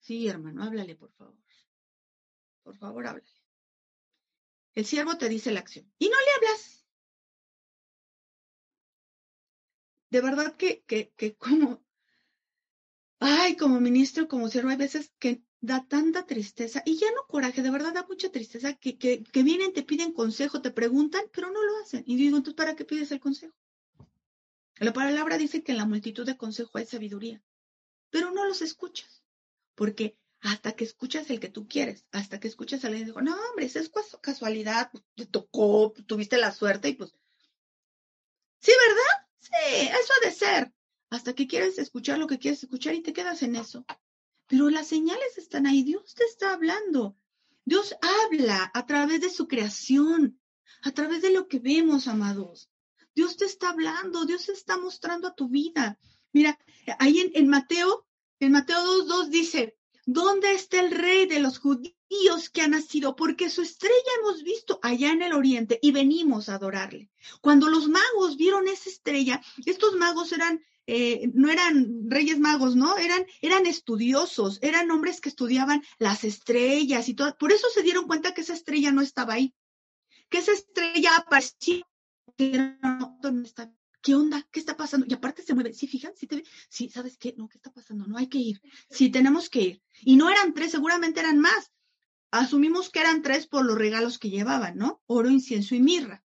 Sí, 0.00 0.28
hermano, 0.28 0.62
háblale, 0.62 0.94
por 0.96 1.12
favor. 1.12 1.36
Por 2.62 2.76
favor, 2.76 3.06
háblale. 3.06 3.28
El 4.74 4.84
siervo 4.84 5.16
te 5.16 5.28
dice 5.28 5.52
la 5.52 5.60
acción 5.60 5.92
y 5.98 6.08
no 6.08 6.16
le 6.16 6.32
hablas. 6.48 6.84
De 10.10 10.20
verdad 10.20 10.56
que, 10.56 10.82
que, 10.84 11.12
que 11.16 11.36
como, 11.36 11.83
ay, 13.24 13.56
como 13.56 13.80
ministro, 13.80 14.28
como 14.28 14.48
siervo, 14.48 14.70
hay 14.70 14.76
veces 14.76 15.12
que 15.18 15.42
da 15.60 15.86
tanta 15.88 16.26
tristeza 16.26 16.82
y 16.84 16.98
ya 16.98 17.06
no 17.12 17.26
coraje, 17.26 17.62
de 17.62 17.70
verdad 17.70 17.94
da 17.94 18.06
mucha 18.06 18.30
tristeza 18.30 18.74
que, 18.74 18.98
que, 18.98 19.42
vienen, 19.42 19.72
te 19.72 19.82
piden 19.82 20.12
consejo, 20.12 20.60
te 20.60 20.70
preguntan, 20.70 21.24
pero 21.32 21.50
no 21.50 21.62
lo 21.62 21.78
hacen. 21.78 22.04
Y 22.06 22.16
digo, 22.16 22.36
entonces, 22.36 22.56
¿para 22.56 22.76
qué 22.76 22.84
pides 22.84 23.10
el 23.12 23.20
consejo? 23.20 23.54
La 24.76 24.92
palabra 24.92 25.38
dice 25.38 25.62
que 25.62 25.72
en 25.72 25.78
la 25.78 25.86
multitud 25.86 26.26
de 26.26 26.36
consejos 26.36 26.72
hay 26.74 26.86
sabiduría, 26.86 27.42
pero 28.10 28.30
no 28.30 28.44
los 28.44 28.60
escuchas, 28.60 29.22
porque 29.74 30.18
hasta 30.40 30.72
que 30.72 30.84
escuchas 30.84 31.30
el 31.30 31.40
que 31.40 31.48
tú 31.48 31.66
quieres, 31.66 32.04
hasta 32.12 32.38
que 32.38 32.48
escuchas 32.48 32.84
a 32.84 32.88
alguien 32.88 33.04
y 33.04 33.06
dijo, 33.06 33.22
no, 33.22 33.34
hombre, 33.48 33.64
eso 33.64 33.78
es 33.78 33.90
casualidad, 34.20 34.90
pues, 34.92 35.02
te 35.14 35.24
tocó, 35.24 35.94
tuviste 36.06 36.36
la 36.36 36.52
suerte 36.52 36.90
y 36.90 36.94
pues, 36.94 37.14
sí, 38.60 38.72
¿verdad? 38.86 39.26
Sí, 39.38 39.88
eso 39.88 40.12
ha 40.12 40.26
de 40.26 40.32
ser. 40.32 40.72
Hasta 41.14 41.32
que 41.32 41.46
quieres 41.46 41.78
escuchar 41.78 42.18
lo 42.18 42.26
que 42.26 42.40
quieres 42.40 42.64
escuchar 42.64 42.92
y 42.96 43.00
te 43.00 43.12
quedas 43.12 43.44
en 43.44 43.54
eso. 43.54 43.86
Pero 44.48 44.68
las 44.68 44.88
señales 44.88 45.38
están 45.38 45.64
ahí, 45.64 45.84
Dios 45.84 46.12
te 46.12 46.24
está 46.24 46.52
hablando. 46.52 47.16
Dios 47.64 47.94
habla 48.02 48.68
a 48.74 48.84
través 48.84 49.20
de 49.20 49.30
su 49.30 49.46
creación, 49.46 50.40
a 50.82 50.90
través 50.90 51.22
de 51.22 51.30
lo 51.30 51.46
que 51.46 51.60
vemos, 51.60 52.08
amados. 52.08 52.68
Dios 53.14 53.36
te 53.36 53.44
está 53.44 53.68
hablando, 53.68 54.24
Dios 54.24 54.46
te 54.46 54.52
está 54.54 54.76
mostrando 54.76 55.28
a 55.28 55.34
tu 55.36 55.48
vida. 55.48 56.00
Mira, 56.32 56.58
ahí 56.98 57.30
en, 57.32 57.48
Mateo, 57.48 58.08
en 58.40 58.50
Mateo 58.50 58.78
2.2 59.06 59.28
dice, 59.28 59.76
¿dónde 60.06 60.52
está 60.52 60.80
el 60.80 60.90
rey 60.90 61.26
de 61.26 61.38
los 61.38 61.60
judíos 61.60 62.50
que 62.52 62.62
ha 62.62 62.66
nacido? 62.66 63.14
Porque 63.14 63.50
su 63.50 63.62
estrella 63.62 64.12
hemos 64.18 64.42
visto 64.42 64.80
allá 64.82 65.12
en 65.12 65.22
el 65.22 65.32
oriente 65.32 65.78
y 65.80 65.92
venimos 65.92 66.48
a 66.48 66.56
adorarle. 66.56 67.08
Cuando 67.40 67.68
los 67.68 67.88
magos 67.88 68.36
vieron 68.36 68.66
esa 68.66 68.90
estrella, 68.90 69.40
estos 69.64 69.94
magos 69.94 70.32
eran 70.32 70.60
eh, 70.86 71.30
no 71.34 71.50
eran 71.50 72.10
reyes 72.10 72.38
magos, 72.38 72.76
¿no? 72.76 72.96
Eran, 72.98 73.24
eran 73.40 73.66
estudiosos, 73.66 74.58
eran 74.62 74.90
hombres 74.90 75.20
que 75.20 75.28
estudiaban 75.28 75.82
las 75.98 76.24
estrellas 76.24 77.08
y 77.08 77.14
todo. 77.14 77.36
Por 77.36 77.52
eso 77.52 77.68
se 77.72 77.82
dieron 77.82 78.06
cuenta 78.06 78.34
que 78.34 78.42
esa 78.42 78.54
estrella 78.54 78.92
no 78.92 79.00
estaba 79.00 79.34
ahí, 79.34 79.54
que 80.28 80.38
esa 80.38 80.52
estrella 80.52 81.16
aparecía. 81.16 81.84
¿Qué 82.36 84.14
onda? 84.14 84.46
¿Qué 84.50 84.60
está 84.60 84.76
pasando? 84.76 85.06
Y 85.08 85.14
aparte 85.14 85.42
se 85.42 85.54
mueve. 85.54 85.72
¿Sí, 85.72 85.86
fijan? 85.86 86.12
¿Sí, 86.14 86.26
te... 86.26 86.44
sí, 86.68 86.90
¿sabes 86.90 87.16
qué? 87.16 87.34
No, 87.38 87.48
¿qué 87.48 87.56
está 87.56 87.72
pasando? 87.72 88.06
No 88.06 88.18
hay 88.18 88.26
que 88.26 88.36
ir. 88.36 88.60
Sí, 88.90 89.08
tenemos 89.08 89.48
que 89.48 89.60
ir. 89.62 89.82
Y 90.02 90.16
no 90.16 90.28
eran 90.28 90.52
tres, 90.52 90.72
seguramente 90.72 91.20
eran 91.20 91.38
más. 91.38 91.72
Asumimos 92.30 92.90
que 92.90 93.00
eran 93.00 93.22
tres 93.22 93.46
por 93.46 93.64
los 93.64 93.78
regalos 93.78 94.18
que 94.18 94.28
llevaban, 94.28 94.76
¿no? 94.76 95.00
Oro, 95.06 95.30
incienso 95.30 95.74
y 95.74 95.80
mirra. 95.80 96.22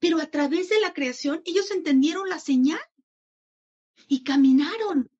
Pero 0.00 0.20
a 0.20 0.26
través 0.26 0.68
de 0.68 0.80
la 0.80 0.92
creación, 0.92 1.40
ellos 1.46 1.70
entendieron 1.70 2.28
la 2.28 2.40
señal 2.40 2.80
y 4.12 4.24
caminaron, 4.24 5.10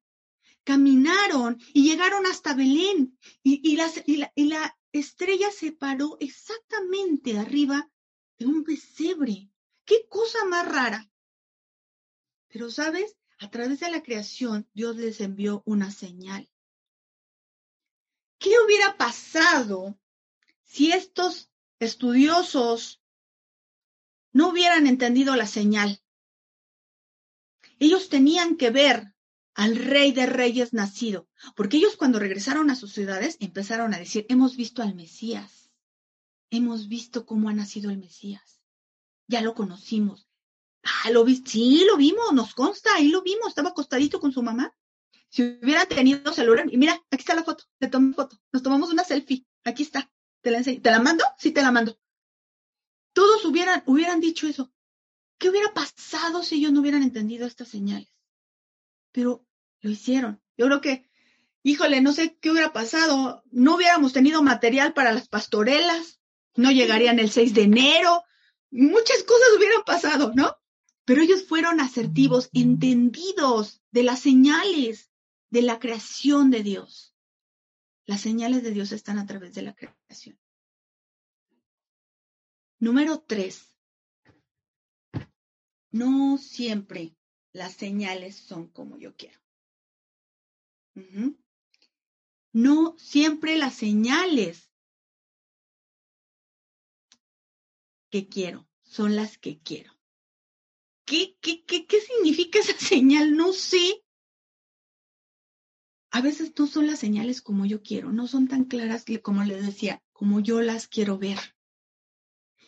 caminaron 0.65 1.59
y 1.73 1.89
llegaron 1.89 2.27
hasta 2.27 2.53
Belén 2.53 3.19
y, 3.43 3.75
la, 3.75 3.91
y 4.35 4.45
la 4.45 4.79
estrella 4.93 5.51
se 5.51 5.73
paró 5.73 6.19
exactamente 6.21 7.39
arriba 7.39 7.91
de 8.39 8.45
un 8.45 8.65
pesebre. 8.65 9.49
Qué 9.87 10.07
cosa 10.11 10.45
más 10.45 10.69
rara. 10.71 11.11
Pero, 12.49 12.71
¿sabes? 12.71 13.17
A 13.39 13.51
través 13.51 13.81
de 13.81 13.91
la 13.91 14.03
creación, 14.03 14.69
Dios 14.75 14.97
les 14.97 15.23
envió 15.23 15.63
una 15.65 15.91
señal. 15.91 16.51
¿Qué 18.39 18.51
hubiera 18.63 18.99
pasado 18.99 19.99
si 20.65 20.93
estos 20.93 21.51
estudiosos 21.79 23.01
no 24.35 24.51
hubieran 24.51 24.87
entendido 24.87 25.35
la 25.35 25.47
señal? 25.47 26.02
Ellos 27.83 28.09
tenían 28.09 28.57
que 28.57 28.71
ver 28.71 29.13
al 29.55 29.75
rey 29.75 30.13
de 30.13 30.27
reyes 30.27 30.73
nacido, 30.73 31.29
porque 31.57 31.79
ellos 31.79 31.97
cuando 31.97 32.21
regresaron 32.21 32.71
a 32.71 32.77
sus 32.77 32.93
ciudades 32.93 33.37
empezaron 33.41 33.93
a 33.93 33.99
decir, 33.99 34.25
hemos 34.29 34.57
visto 34.57 34.83
al 34.83 34.95
Mesías, 34.95 35.69
hemos 36.51 36.87
visto 36.87 37.27
cómo 37.27 37.49
ha 37.49 37.53
nacido 37.53 37.91
el 37.91 37.99
Mesías, 37.99 38.61
ya 39.27 39.41
lo 39.41 39.57
conocimos. 39.57 40.29
Ah, 40.85 41.11
lo 41.11 41.25
vi, 41.25 41.43
sí, 41.45 41.85
lo 41.85 41.97
vimos, 41.97 42.33
nos 42.33 42.55
consta, 42.55 42.95
ahí 42.95 43.09
lo 43.09 43.21
vimos, 43.23 43.49
estaba 43.49 43.71
acostadito 43.71 44.21
con 44.21 44.31
su 44.31 44.45
mamá. 44.45 44.73
Si 45.29 45.43
hubieran 45.43 45.89
tenido 45.89 46.33
celular, 46.33 46.67
y 46.71 46.77
mira, 46.77 46.95
aquí 47.11 47.23
está 47.23 47.35
la 47.35 47.43
foto, 47.43 47.65
te 47.81 47.89
tomé 47.89 48.15
foto, 48.15 48.39
nos 48.53 48.63
tomamos 48.63 48.93
una 48.93 49.03
selfie, 49.03 49.45
aquí 49.65 49.83
está, 49.83 50.09
te 50.41 50.53
la 50.53 50.59
enseño. 50.59 50.81
¿Te 50.83 50.91
la 50.93 51.01
mando? 51.01 51.25
Sí, 51.37 51.51
te 51.51 51.63
la 51.63 51.73
mando. 51.73 51.99
Todos 53.13 53.45
hubieran, 53.45 53.83
hubieran 53.87 54.21
dicho 54.21 54.47
eso. 54.47 54.72
¿Qué 55.43 55.51
hubiera 55.51 55.75
pasado 55.75 56.45
si 56.45 56.55
ellos 56.55 56.71
no 56.71 56.83
hubieran 56.83 57.03
entendido 57.03 57.49
estas 57.49 57.67
señales? 57.67 58.15
Pero 59.11 59.45
lo 59.81 59.91
hicieron. 59.91 60.41
Yo 60.57 60.67
creo 60.67 60.81
que, 60.81 61.11
híjole, 61.65 62.01
no 62.01 62.13
sé 62.13 62.39
qué 62.41 62.53
hubiera 62.53 62.73
pasado. 62.73 63.43
No 63.51 63.75
hubiéramos 63.75 64.13
tenido 64.13 64.41
material 64.45 64.95
para 64.95 65.11
las 65.11 65.27
pastorelas, 65.27 66.21
no 66.55 66.71
llegarían 66.71 67.19
el 67.19 67.29
6 67.29 67.55
de 67.55 67.63
enero, 67.63 68.23
muchas 68.71 69.25
cosas 69.25 69.49
hubieran 69.57 69.83
pasado, 69.85 70.31
¿no? 70.33 70.57
Pero 71.05 71.23
ellos 71.23 71.45
fueron 71.45 71.81
asertivos, 71.81 72.49
entendidos 72.53 73.83
de 73.91 74.05
las 74.05 74.21
señales 74.21 75.11
de 75.51 75.63
la 75.63 75.81
creación 75.81 76.53
de 76.53 76.63
Dios. 76.63 77.17
Las 78.05 78.21
señales 78.21 78.63
de 78.63 78.71
Dios 78.71 78.93
están 78.93 79.19
a 79.19 79.27
través 79.27 79.55
de 79.55 79.63
la 79.63 79.75
creación. 79.75 80.39
Número 82.79 83.19
tres, 83.19 83.72
no 85.93 86.39
siempre 86.39 87.15
las 87.53 87.75
señales 87.75 88.37
son 88.37 88.69
como 88.69 88.97
yo 88.97 89.15
quiero. 89.15 89.41
No 92.53 92.97
siempre 92.99 93.57
las 93.57 93.75
señales 93.75 94.71
que 98.11 98.29
quiero 98.29 98.69
son 98.83 99.17
las 99.17 99.39
que 99.39 99.61
quiero. 99.61 99.93
¿Qué, 101.05 101.37
qué, 101.41 101.65
qué, 101.65 101.87
qué 101.87 102.01
significa 102.01 102.59
esa 102.59 102.77
señal? 102.79 103.37
No 103.37 103.53
sé. 103.53 104.03
A 106.11 106.21
veces 106.21 106.53
no 106.59 106.67
son 106.67 106.87
las 106.87 106.99
señales 106.99 107.41
como 107.41 107.65
yo 107.65 107.83
quiero, 107.83 108.13
no 108.13 108.27
son 108.27 108.49
tan 108.49 108.65
claras 108.65 109.05
como 109.23 109.45
les 109.45 109.65
decía, 109.65 110.03
como 110.13 110.41
yo 110.41 110.61
las 110.61 110.87
quiero 110.87 111.17
ver 111.17 111.39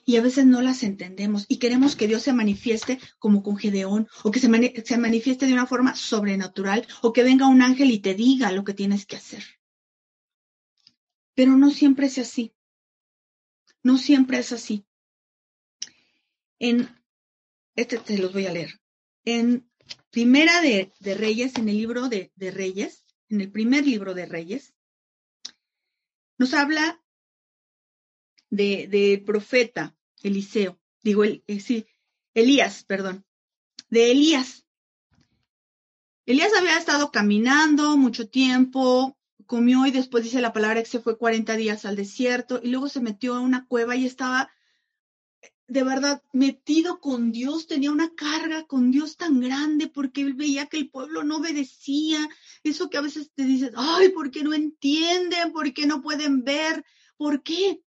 y 0.05 0.17
a 0.17 0.23
veces 0.23 0.47
no 0.47 0.61
las 0.63 0.83
entendemos 0.83 1.47
y 1.49 1.59
queremos 1.59 1.97
que 1.97 2.07
Dios 2.07 2.23
se 2.23 2.33
manifieste 2.33 2.99
como 3.19 3.43
con 3.43 3.57
Gedeón 3.57 4.09
o 4.23 4.31
que 4.31 4.41
se, 4.41 4.49
se, 4.85 4.99
manifieste 4.99 5.47
de 5.47 5.53
una 5.53 5.67
forma 5.67 5.95
sobrenatural 5.95 6.87
o 7.03 7.13
que 7.13 7.25
venga 7.25 7.49
un 7.49 7.63
ángel 7.63 7.91
y 7.91 7.99
te 7.99 8.15
diga 8.15 8.53
lo 8.53 8.65
que 8.65 8.75
tienes 8.75 9.07
que 9.07 9.17
hacer. 9.17 9.45
Pero 11.35 11.57
no 11.57 11.71
siempre 11.71 12.07
es 12.07 12.19
así. 12.19 12.55
No 13.83 13.99
siempre 13.99 14.39
es 14.39 14.53
así. 14.53 14.87
En, 16.59 16.89
este 17.75 17.99
te 17.99 18.19
los 18.19 18.33
voy 18.33 18.47
a 18.47 18.53
leer. 18.53 18.81
En 19.25 19.69
Primera 20.11 20.61
de, 20.61 20.93
de 21.01 21.15
Reyes, 21.15 21.57
en 21.57 21.69
el 21.69 21.77
libro 21.77 22.09
de, 22.09 22.33
de 22.37 22.51
Reyes, 22.51 23.05
en 23.29 23.41
el 23.41 23.51
primer 23.51 23.85
libro 23.85 24.15
de 24.15 24.27
Reyes, 24.27 24.73
nos 26.39 26.55
habla 26.55 27.04
de, 28.57 29.23
profeta 29.25 29.95
Eliseo, 30.23 30.79
digo, 31.03 31.25
el, 31.25 31.43
eh, 31.47 31.61
sí, 31.61 31.87
Elías, 32.35 32.85
perdón, 32.85 33.25
de 33.91 34.11
Elías. 34.11 34.65
Elías 36.27 36.53
había 36.57 36.79
estado 36.79 37.11
caminando 37.11 37.97
mucho 37.97 38.29
tiempo, 38.29 39.17
comió 39.47 39.87
y 39.87 39.91
después 39.91 40.25
dice 40.25 40.41
la 40.41 40.53
palabra 40.53 40.83
que 40.83 40.89
se 40.89 41.01
fue 41.01 41.19
40 41.19 41.57
días 41.57 41.85
al 41.85 41.97
desierto 41.97 42.61
y 42.63 42.71
luego 42.71 42.89
se 42.89 43.01
metió 43.01 43.35
a 43.35 43.41
una 43.41 43.67
cueva 43.67 43.95
y 43.95 44.07
estaba 44.07 44.51
de 45.67 45.83
verdad 45.83 46.23
metido 46.33 47.01
con 47.01 47.33
Dios, 47.33 47.67
tenía 47.67 47.91
una 47.91 48.15
carga 48.15 48.67
con 48.67 48.91
Dios 48.91 49.17
tan 49.17 49.41
grande 49.41 49.89
porque 49.89 50.21
él 50.21 50.35
veía 50.35 50.67
que 50.67 50.77
el 50.77 50.91
pueblo 50.91 51.25
no 51.25 51.37
obedecía. 51.39 52.29
Eso 52.63 52.91
que 52.91 52.99
a 52.99 53.03
veces 53.03 53.31
te 53.35 53.45
dices, 53.45 53.73
ay, 53.77 54.11
¿por 54.11 54.31
qué 54.31 54.43
no 54.43 54.53
entienden? 54.53 55.53
¿Por 55.53 55.73
qué 55.73 55.87
no 55.87 56.03
pueden 56.03 56.45
ver? 56.45 56.85
¿Por 57.17 57.43
qué? 57.43 57.81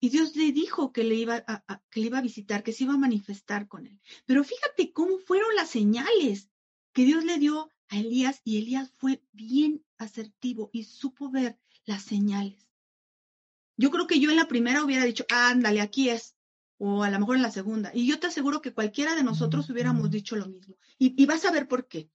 Y 0.00 0.10
Dios 0.10 0.36
le 0.36 0.52
dijo 0.52 0.92
que 0.92 1.02
le, 1.02 1.16
iba 1.16 1.44
a, 1.46 1.82
que 1.90 2.00
le 2.00 2.06
iba 2.06 2.18
a 2.18 2.22
visitar, 2.22 2.62
que 2.62 2.72
se 2.72 2.84
iba 2.84 2.94
a 2.94 2.98
manifestar 2.98 3.66
con 3.66 3.86
él. 3.86 4.00
Pero 4.26 4.44
fíjate 4.44 4.92
cómo 4.92 5.18
fueron 5.18 5.54
las 5.56 5.70
señales 5.70 6.50
que 6.92 7.04
Dios 7.04 7.24
le 7.24 7.38
dio 7.38 7.68
a 7.88 7.98
Elías 7.98 8.40
y 8.44 8.58
Elías 8.58 8.92
fue 8.96 9.22
bien 9.32 9.84
asertivo 9.96 10.70
y 10.72 10.84
supo 10.84 11.30
ver 11.30 11.58
las 11.84 12.02
señales. 12.02 12.68
Yo 13.76 13.90
creo 13.90 14.06
que 14.06 14.20
yo 14.20 14.30
en 14.30 14.36
la 14.36 14.48
primera 14.48 14.84
hubiera 14.84 15.04
dicho, 15.04 15.24
ándale, 15.30 15.80
aquí 15.80 16.10
es, 16.10 16.36
o 16.78 17.02
a 17.02 17.10
lo 17.10 17.18
mejor 17.18 17.36
en 17.36 17.42
la 17.42 17.50
segunda. 17.50 17.90
Y 17.94 18.06
yo 18.06 18.20
te 18.20 18.28
aseguro 18.28 18.60
que 18.60 18.74
cualquiera 18.74 19.16
de 19.16 19.24
nosotros 19.24 19.68
hubiéramos 19.70 20.10
dicho 20.10 20.36
lo 20.36 20.46
mismo. 20.46 20.76
Y, 20.98 21.20
y 21.20 21.26
vas 21.26 21.44
a 21.44 21.52
ver 21.52 21.66
por 21.66 21.88
qué. 21.88 22.10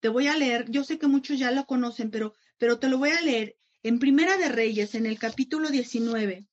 Te 0.00 0.08
voy 0.08 0.28
a 0.28 0.36
leer, 0.36 0.70
yo 0.70 0.84
sé 0.84 0.98
que 0.98 1.08
muchos 1.08 1.38
ya 1.38 1.50
lo 1.50 1.66
conocen, 1.66 2.10
pero, 2.10 2.34
pero 2.56 2.78
te 2.78 2.88
lo 2.88 2.98
voy 2.98 3.10
a 3.10 3.20
leer 3.20 3.58
en 3.82 3.98
Primera 3.98 4.36
de 4.36 4.48
Reyes, 4.48 4.94
en 4.94 5.06
el 5.06 5.18
capítulo 5.18 5.70
19, 5.70 6.46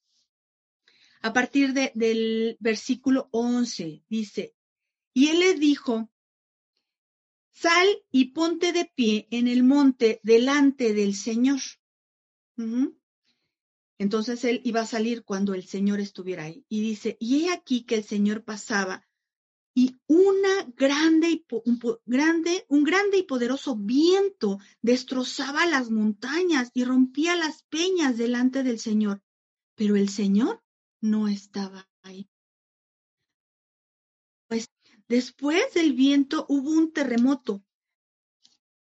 a 1.26 1.34
partir 1.34 1.74
del 1.74 2.56
versículo 2.60 3.30
11, 3.32 4.04
dice, 4.08 4.54
y 5.12 5.30
él 5.30 5.40
le 5.40 5.56
dijo, 5.56 6.12
sal 7.52 7.88
y 8.12 8.26
ponte 8.26 8.72
de 8.74 8.86
pie 8.94 9.28
en 9.32 9.48
el 9.48 9.64
monte 9.64 10.20
delante 10.22 10.94
del 10.94 11.16
Señor. 11.16 11.62
Entonces 13.98 14.44
él 14.44 14.62
iba 14.66 14.82
a 14.82 14.86
salir 14.86 15.24
cuando 15.24 15.56
el 15.56 15.66
Señor 15.66 16.00
estuviera 16.00 16.44
ahí. 16.44 16.64
Y 16.70 16.82
dice, 16.82 17.18
y 17.20 17.46
he 17.46 17.52
aquí 17.52 17.86
que 17.86 17.96
el 17.96 18.04
Señor 18.04 18.44
pasaba 18.44 19.08
y 19.74 19.98
una 20.06 20.72
grande 20.78 21.44
un, 21.50 21.80
grande, 22.06 22.68
un 22.70 22.84
grande 22.84 23.18
y 23.18 23.24
poderoso 23.24 23.76
viento 23.76 24.60
destrozaba 24.84 25.66
las 25.66 25.90
montañas 25.90 26.70
y 26.76 26.84
rompía 26.84 27.36
las 27.36 27.64
peñas 27.64 28.16
delante 28.16 28.62
del 28.62 28.78
Señor. 28.78 29.24
Pero 29.74 29.96
el 29.96 30.10
Señor 30.10 30.62
no 31.06 31.28
estaba 31.28 31.88
ahí. 32.02 32.28
Pues 34.48 34.72
después 35.08 35.74
del 35.74 35.94
viento 35.94 36.46
hubo 36.50 36.72
un 36.72 36.92
terremoto, 36.92 37.64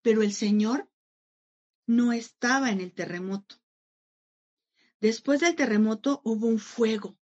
pero 0.02 0.22
el 0.22 0.32
Señor 0.32 0.90
no 1.86 2.12
estaba 2.12 2.70
en 2.70 2.80
el 2.80 2.92
terremoto. 2.92 3.56
Después 5.00 5.40
del 5.40 5.54
terremoto 5.54 6.22
hubo 6.24 6.46
un 6.46 6.58
fuego, 6.58 7.18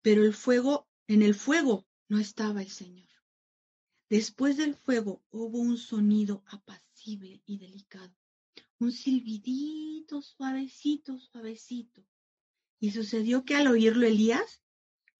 pero 0.00 0.24
el 0.24 0.32
fuego, 0.32 0.88
en 1.06 1.20
el 1.20 1.34
fuego 1.34 1.86
no 2.08 2.18
estaba 2.18 2.62
el 2.62 2.70
Señor. 2.70 3.08
Después 4.08 4.56
del 4.56 4.74
fuego 4.74 5.22
hubo 5.30 5.58
un 5.58 5.76
sonido 5.76 6.44
apacible 6.46 7.42
y 7.44 7.58
delicado, 7.58 8.14
un 8.78 8.92
silbidito 8.92 10.22
suavecito, 10.22 11.18
suavecito. 11.18 12.06
Y 12.78 12.90
sucedió 12.90 13.44
que 13.44 13.56
al 13.56 13.68
oírlo 13.68 14.06
Elías 14.06 14.62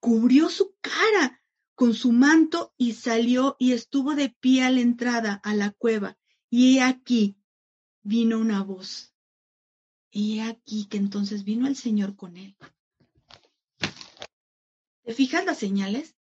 cubrió 0.00 0.48
su 0.48 0.76
cara 0.80 1.42
con 1.74 1.94
su 1.94 2.12
manto 2.12 2.74
y 2.76 2.94
salió 2.94 3.56
y 3.58 3.72
estuvo 3.72 4.14
de 4.14 4.30
pie 4.40 4.62
a 4.62 4.70
la 4.70 4.80
entrada 4.80 5.34
a 5.44 5.54
la 5.54 5.70
cueva. 5.72 6.18
Y 6.50 6.78
he 6.78 6.82
aquí 6.82 7.36
vino 8.02 8.38
una 8.38 8.62
voz. 8.62 9.14
Y 10.10 10.38
he 10.38 10.42
aquí 10.42 10.86
que 10.86 10.96
entonces 10.96 11.44
vino 11.44 11.66
el 11.66 11.76
Señor 11.76 12.16
con 12.16 12.36
él. 12.36 12.56
¿Te 15.02 15.14
fijas 15.14 15.44
las 15.44 15.58
señales? 15.58 16.15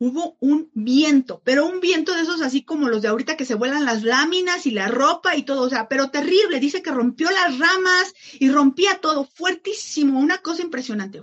Hubo 0.00 0.38
un 0.40 0.70
viento, 0.72 1.42
pero 1.44 1.66
un 1.66 1.78
viento 1.78 2.14
de 2.14 2.22
esos 2.22 2.40
así 2.40 2.64
como 2.64 2.88
los 2.88 3.02
de 3.02 3.08
ahorita 3.08 3.36
que 3.36 3.44
se 3.44 3.54
vuelan 3.54 3.84
las 3.84 4.02
láminas 4.02 4.64
y 4.64 4.70
la 4.70 4.88
ropa 4.88 5.36
y 5.36 5.42
todo, 5.42 5.60
o 5.60 5.68
sea, 5.68 5.88
pero 5.88 6.10
terrible, 6.10 6.58
dice 6.58 6.82
que 6.82 6.90
rompió 6.90 7.30
las 7.30 7.58
ramas 7.58 8.14
y 8.38 8.50
rompía 8.50 8.98
todo, 9.02 9.26
fuertísimo, 9.26 10.18
una 10.18 10.38
cosa 10.38 10.62
impresionante. 10.62 11.20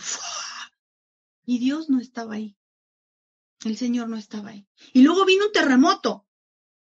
Y 1.44 1.58
Dios 1.58 1.90
no 1.90 2.00
estaba 2.00 2.36
ahí. 2.36 2.56
El 3.66 3.78
Señor 3.78 4.10
no 4.10 4.16
estaba 4.16 4.50
ahí. 4.52 4.68
Y 4.94 5.02
luego 5.02 5.26
vino 5.26 5.48
un 5.48 5.52
terremoto 5.52 6.28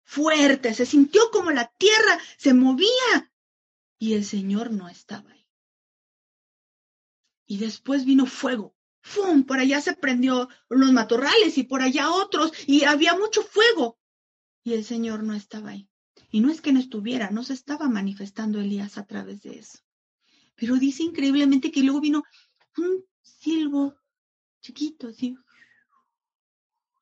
fuerte, 0.01 0.73
se 0.73 0.88
sintió 0.88 1.29
como 1.32 1.51
la 1.51 1.71
tierra 1.77 2.19
se 2.38 2.56
movía 2.56 3.32
y 3.99 4.13
el 4.13 4.25
Señor 4.25 4.71
no 4.71 4.89
estaba 4.89 5.29
ahí. 5.29 5.47
Y 7.45 7.58
después 7.58 8.03
vino 8.03 8.25
fuego 8.25 8.72
¡fum! 9.04 9.44
Por 9.44 9.60
allá 9.60 9.82
se 9.82 9.94
prendió 9.94 10.50
los 10.70 10.92
matorrales 10.94 11.58
y 11.58 11.63
por 11.63 11.82
allá 11.82 12.10
otros 12.10 12.52
y 12.66 12.86
había 12.86 13.16
mucho 13.16 13.44
fuego. 13.44 14.00
Y 14.63 14.74
el 14.74 14.86
Señor 14.86 15.24
no 15.24 15.36
estaba 15.36 15.72
ahí. 15.72 15.89
Y 16.32 16.39
no 16.39 16.50
es 16.50 16.62
que 16.62 16.72
no 16.72 16.80
estuviera, 16.80 17.30
no 17.30 17.44
se 17.44 17.54
estaba 17.54 17.89
manifestando 17.89 18.60
Elías 18.60 18.98
a 18.98 19.06
través 19.06 19.44
de 19.44 19.60
eso. 19.60 19.80
Pero 20.56 20.78
dice 20.78 21.04
increíblemente 21.04 21.72
que 21.72 21.84
luego 21.84 22.00
vino 22.00 22.24
un 22.78 23.06
silbo 23.22 23.96
chiquito, 24.62 25.10
así. 25.10 25.36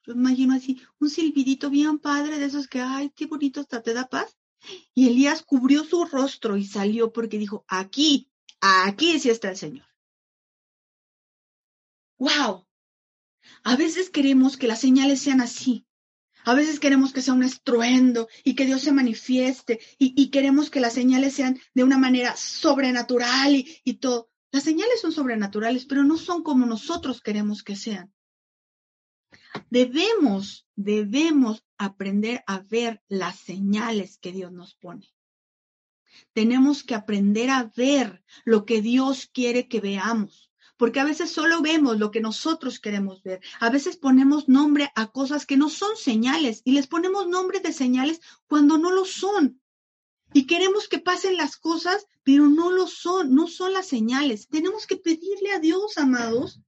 Yo 0.04 0.14
imagino 0.14 0.56
así, 0.56 0.82
un 1.00 1.10
silbidito 1.10 1.70
bien 1.70 2.00
padre 2.00 2.40
de 2.40 2.46
esos 2.46 2.68
que, 2.68 2.82
ay, 2.82 3.12
qué 3.16 3.28
bonito 3.28 3.60
hasta 3.60 3.84
te 3.84 3.94
da 3.94 4.10
paz. 4.10 4.36
Y 4.96 5.08
Elías 5.08 5.44
cubrió 5.44 5.84
su 5.84 6.06
rostro 6.06 6.58
y 6.58 6.66
salió 6.66 7.14
porque 7.14 7.38
dijo, 7.38 7.64
aquí, 7.68 8.32
aquí 8.60 9.20
sí 9.20 9.30
está 9.30 9.52
el 9.52 9.58
Señor. 9.58 9.91
¡Wow! 12.22 12.68
A 13.64 13.76
veces 13.76 14.12
queremos 14.12 14.56
que 14.56 14.68
las 14.68 14.80
señales 14.80 15.22
sean 15.22 15.42
así. 15.42 15.88
A 16.46 16.54
veces 16.54 16.80
queremos 16.80 17.14
que 17.14 17.24
sea 17.24 17.34
un 17.34 17.42
estruendo 17.42 18.28
y 18.44 18.54
que 18.54 18.68
Dios 18.68 18.84
se 18.84 18.92
manifieste 18.92 19.80
y, 19.98 20.30
queremos 20.30 20.70
que 20.70 20.82
las 20.82 20.94
señales 20.94 21.34
sean 21.34 21.60
de 21.74 21.84
una 21.84 21.98
manera 21.98 22.36
sobrenatural 22.38 23.56
y, 23.56 23.94
todo. 23.96 24.30
Las 24.52 24.62
señales 24.62 25.02
son 25.02 25.12
sobrenaturales, 25.12 25.88
pero 25.88 26.04
no 26.04 26.16
son 26.16 26.44
como 26.44 26.68
nosotros 26.68 27.22
queremos 27.22 27.64
que 27.64 27.76
sean. 27.76 28.14
Debemos, 29.72 30.68
debemos 30.76 31.66
aprender 31.80 32.44
a 32.46 32.60
ver 32.60 33.02
las 33.08 33.40
señales 33.40 34.20
que 34.20 34.32
Dios 34.32 34.52
nos 34.52 34.76
pone. 34.76 35.08
Tenemos 36.34 36.84
que 36.84 36.94
aprender 36.94 37.50
a 37.50 37.72
ver 37.76 38.24
lo 38.46 38.64
que 38.66 38.84
Dios 38.84 39.28
quiere 39.34 39.68
que 39.68 39.80
veamos 39.80 40.51
porque 40.82 41.00
a 41.00 41.06
veces 41.06 41.30
solo 41.30 41.62
vemos 41.62 42.00
lo 42.00 42.10
que 42.10 42.22
nosotros 42.22 42.80
queremos 42.80 43.22
ver. 43.22 43.40
A 43.60 43.70
veces 43.70 43.98
ponemos 43.98 44.50
nombre 44.50 44.92
a 44.96 45.12
cosas 45.12 45.46
que 45.46 45.56
no 45.56 45.70
son 45.70 45.96
señales 45.96 46.64
y 46.66 46.72
les 46.72 46.88
ponemos 46.88 47.28
nombre 47.28 47.60
de 47.60 47.72
señales 47.72 48.20
cuando 48.48 48.80
no 48.80 48.90
lo 48.90 49.06
son. 49.06 49.62
Y 50.34 50.48
queremos 50.48 50.88
que 50.88 50.98
pasen 50.98 51.38
las 51.38 51.56
cosas, 51.56 52.08
pero 52.24 52.48
no 52.48 52.72
lo 52.72 52.88
son, 52.88 53.36
no 53.36 53.46
son 53.46 53.74
las 53.74 53.90
señales. 53.90 54.48
Tenemos 54.48 54.88
que 54.88 54.96
pedirle 54.96 55.52
a 55.52 55.60
Dios, 55.60 56.00
amados, 56.00 56.62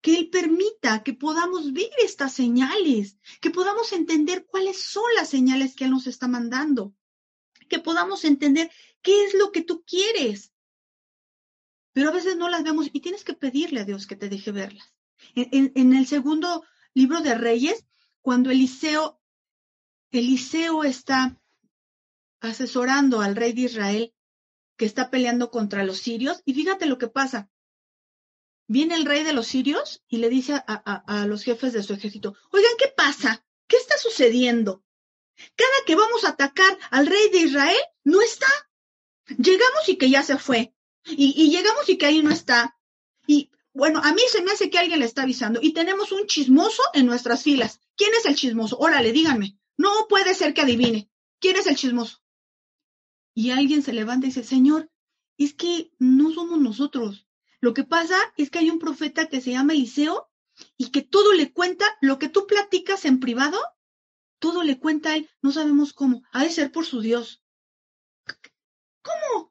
que 0.00 0.16
Él 0.16 0.30
permita 0.30 1.02
que 1.02 1.12
podamos 1.12 1.74
ver 1.74 1.90
estas 2.02 2.32
señales, 2.32 3.18
que 3.42 3.50
podamos 3.50 3.92
entender 3.92 4.46
cuáles 4.46 4.80
son 4.80 5.04
las 5.16 5.28
señales 5.28 5.76
que 5.76 5.84
Él 5.84 5.90
nos 5.90 6.06
está 6.06 6.28
mandando, 6.28 6.94
que 7.68 7.78
podamos 7.78 8.24
entender 8.24 8.70
qué 9.02 9.24
es 9.24 9.34
lo 9.34 9.52
que 9.52 9.60
tú 9.60 9.84
quieres 9.86 10.50
pero 11.98 12.10
a 12.10 12.12
veces 12.12 12.36
no 12.36 12.48
las 12.48 12.62
vemos 12.62 12.88
y 12.92 13.00
tienes 13.00 13.24
que 13.24 13.32
pedirle 13.32 13.80
a 13.80 13.84
Dios 13.84 14.06
que 14.06 14.14
te 14.14 14.28
deje 14.28 14.52
verlas. 14.52 14.94
En, 15.34 15.92
el 15.94 16.06
segundo 16.06 16.64
libro 16.94 17.22
de 17.22 17.34
Reyes, 17.34 17.86
cuando 18.22 18.52
Eliseo, 18.52 19.20
Eliseo 20.12 20.84
está 20.84 21.36
asesorando 22.38 23.20
al 23.20 23.34
rey 23.34 23.52
de 23.52 23.62
Israel 23.62 24.14
que 24.76 24.84
está 24.84 25.10
peleando 25.10 25.50
contra 25.50 25.82
los 25.82 25.98
sirios, 25.98 26.40
y 26.44 26.54
fíjate 26.54 26.86
lo 26.86 26.98
que 26.98 27.08
pasa. 27.08 27.50
Viene 28.68 28.94
el 28.94 29.04
rey 29.04 29.24
de 29.24 29.32
los 29.32 29.48
sirios 29.48 30.04
y 30.06 30.18
le 30.18 30.28
dice 30.28 30.52
a, 30.54 30.62
a 30.64 31.26
los 31.26 31.42
jefes 31.42 31.72
de 31.72 31.82
su 31.82 31.94
ejército, 31.94 32.36
oigan, 32.52 32.76
¿qué 32.78 32.94
pasa? 32.96 33.44
¿Qué 33.66 33.76
está 33.76 33.98
sucediendo? 33.98 34.84
Cada 35.56 35.84
que 35.84 35.96
vamos 35.96 36.22
a 36.22 36.28
atacar 36.28 36.78
al 36.92 37.08
rey 37.08 37.28
de 37.30 37.38
Israel, 37.38 37.80
no 38.04 38.22
está. 38.22 38.46
Llegamos 39.36 39.88
y 39.88 39.96
que 39.96 40.10
ya 40.10 40.22
se 40.22 40.38
fue. 40.38 40.72
Y, 41.10 41.50
llegamos 41.50 41.88
y 41.88 41.96
que 41.96 42.06
ahí 42.06 42.22
no 42.22 42.30
está. 42.30 42.76
Y 43.26 43.50
bueno, 43.72 44.00
a 44.02 44.12
mí 44.12 44.22
se 44.30 44.42
me 44.42 44.52
hace 44.52 44.70
que 44.70 44.78
alguien 44.78 45.00
le 45.00 45.06
está 45.06 45.22
avisando. 45.22 45.60
Y 45.62 45.72
tenemos 45.72 46.12
un 46.12 46.26
chismoso 46.26 46.82
en 46.94 47.06
nuestras 47.06 47.42
filas. 47.42 47.80
¿Quién 47.96 48.10
es 48.18 48.26
el 48.26 48.36
chismoso? 48.36 48.76
Órale, 48.78 49.12
díganme. 49.12 49.58
No 49.76 50.06
puede 50.08 50.34
ser 50.34 50.54
que 50.54 50.62
adivine. 50.62 51.10
¿Quién 51.40 51.56
es 51.56 51.66
el 51.66 51.76
chismoso? 51.76 52.20
Y 53.34 53.50
alguien 53.50 53.82
se 53.82 53.92
levanta 53.92 54.26
y 54.26 54.30
dice, 54.30 54.42
Señor, 54.42 54.90
es 55.36 55.54
que 55.54 55.92
no 55.98 56.32
somos 56.32 56.60
nosotros. 56.60 57.26
Lo 57.60 57.74
que 57.74 57.84
pasa 57.84 58.16
es 58.36 58.50
que 58.50 58.58
hay 58.58 58.70
un 58.70 58.78
profeta 58.78 59.28
que 59.28 59.40
se 59.40 59.52
llama 59.52 59.72
Eliseo 59.72 60.28
y 60.76 60.90
que 60.90 61.02
todo 61.02 61.32
le 61.32 61.52
cuenta 61.52 61.86
lo 62.00 62.18
que 62.18 62.28
tú 62.28 62.46
platicas 62.46 63.04
en 63.04 63.20
privado, 63.20 63.58
todo 64.38 64.62
le 64.62 64.78
cuenta 64.78 65.10
a 65.10 65.16
él. 65.16 65.30
No 65.42 65.52
sabemos 65.52 65.92
cómo. 65.92 66.22
Ha 66.32 66.44
de 66.44 66.50
ser 66.50 66.72
por 66.72 66.84
su 66.84 67.00
Dios. 67.00 67.42
¿Cómo? 69.02 69.47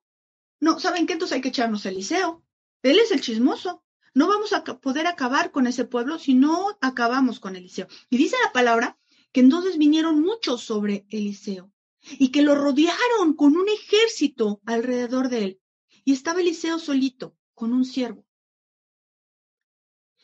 No, 0.60 0.80
¿saben 0.80 1.06
qué? 1.06 1.14
Entonces 1.14 1.36
hay 1.36 1.42
que 1.42 1.50
echarnos 1.50 1.86
Eliseo. 1.86 2.44
Él 2.84 3.00
es 3.00 3.12
el 3.12 3.22
chismoso. 3.22 3.84
No 4.14 4.28
vamos 4.28 4.54
a 4.54 4.64
poder 4.64 5.06
acabar 5.06 5.52
con 5.52 5.68
ese 5.68 5.86
pueblo 5.86 6.18
si 6.18 6.34
no 6.34 6.78
acabamos 6.82 7.40
con 7.40 7.56
Eliseo. 7.56 7.88
Y 8.10 8.18
dice 8.18 8.36
la 8.44 8.52
palabra 8.52 8.98
que 9.32 9.42
entonces 9.42 9.78
vinieron 9.78 10.22
muchos 10.22 10.64
sobre 10.64 11.06
Eliseo 11.10 11.72
y 12.18 12.30
que 12.30 12.42
lo 12.42 12.56
rodearon 12.56 13.36
con 13.36 13.56
un 13.58 13.68
ejército 13.70 14.62
alrededor 14.66 15.30
de 15.30 15.44
él. 15.44 15.62
Y 16.04 16.14
estaba 16.14 16.42
Eliseo 16.42 16.80
solito, 16.80 17.36
con 17.54 17.74
un 17.74 17.86
siervo. 17.86 18.26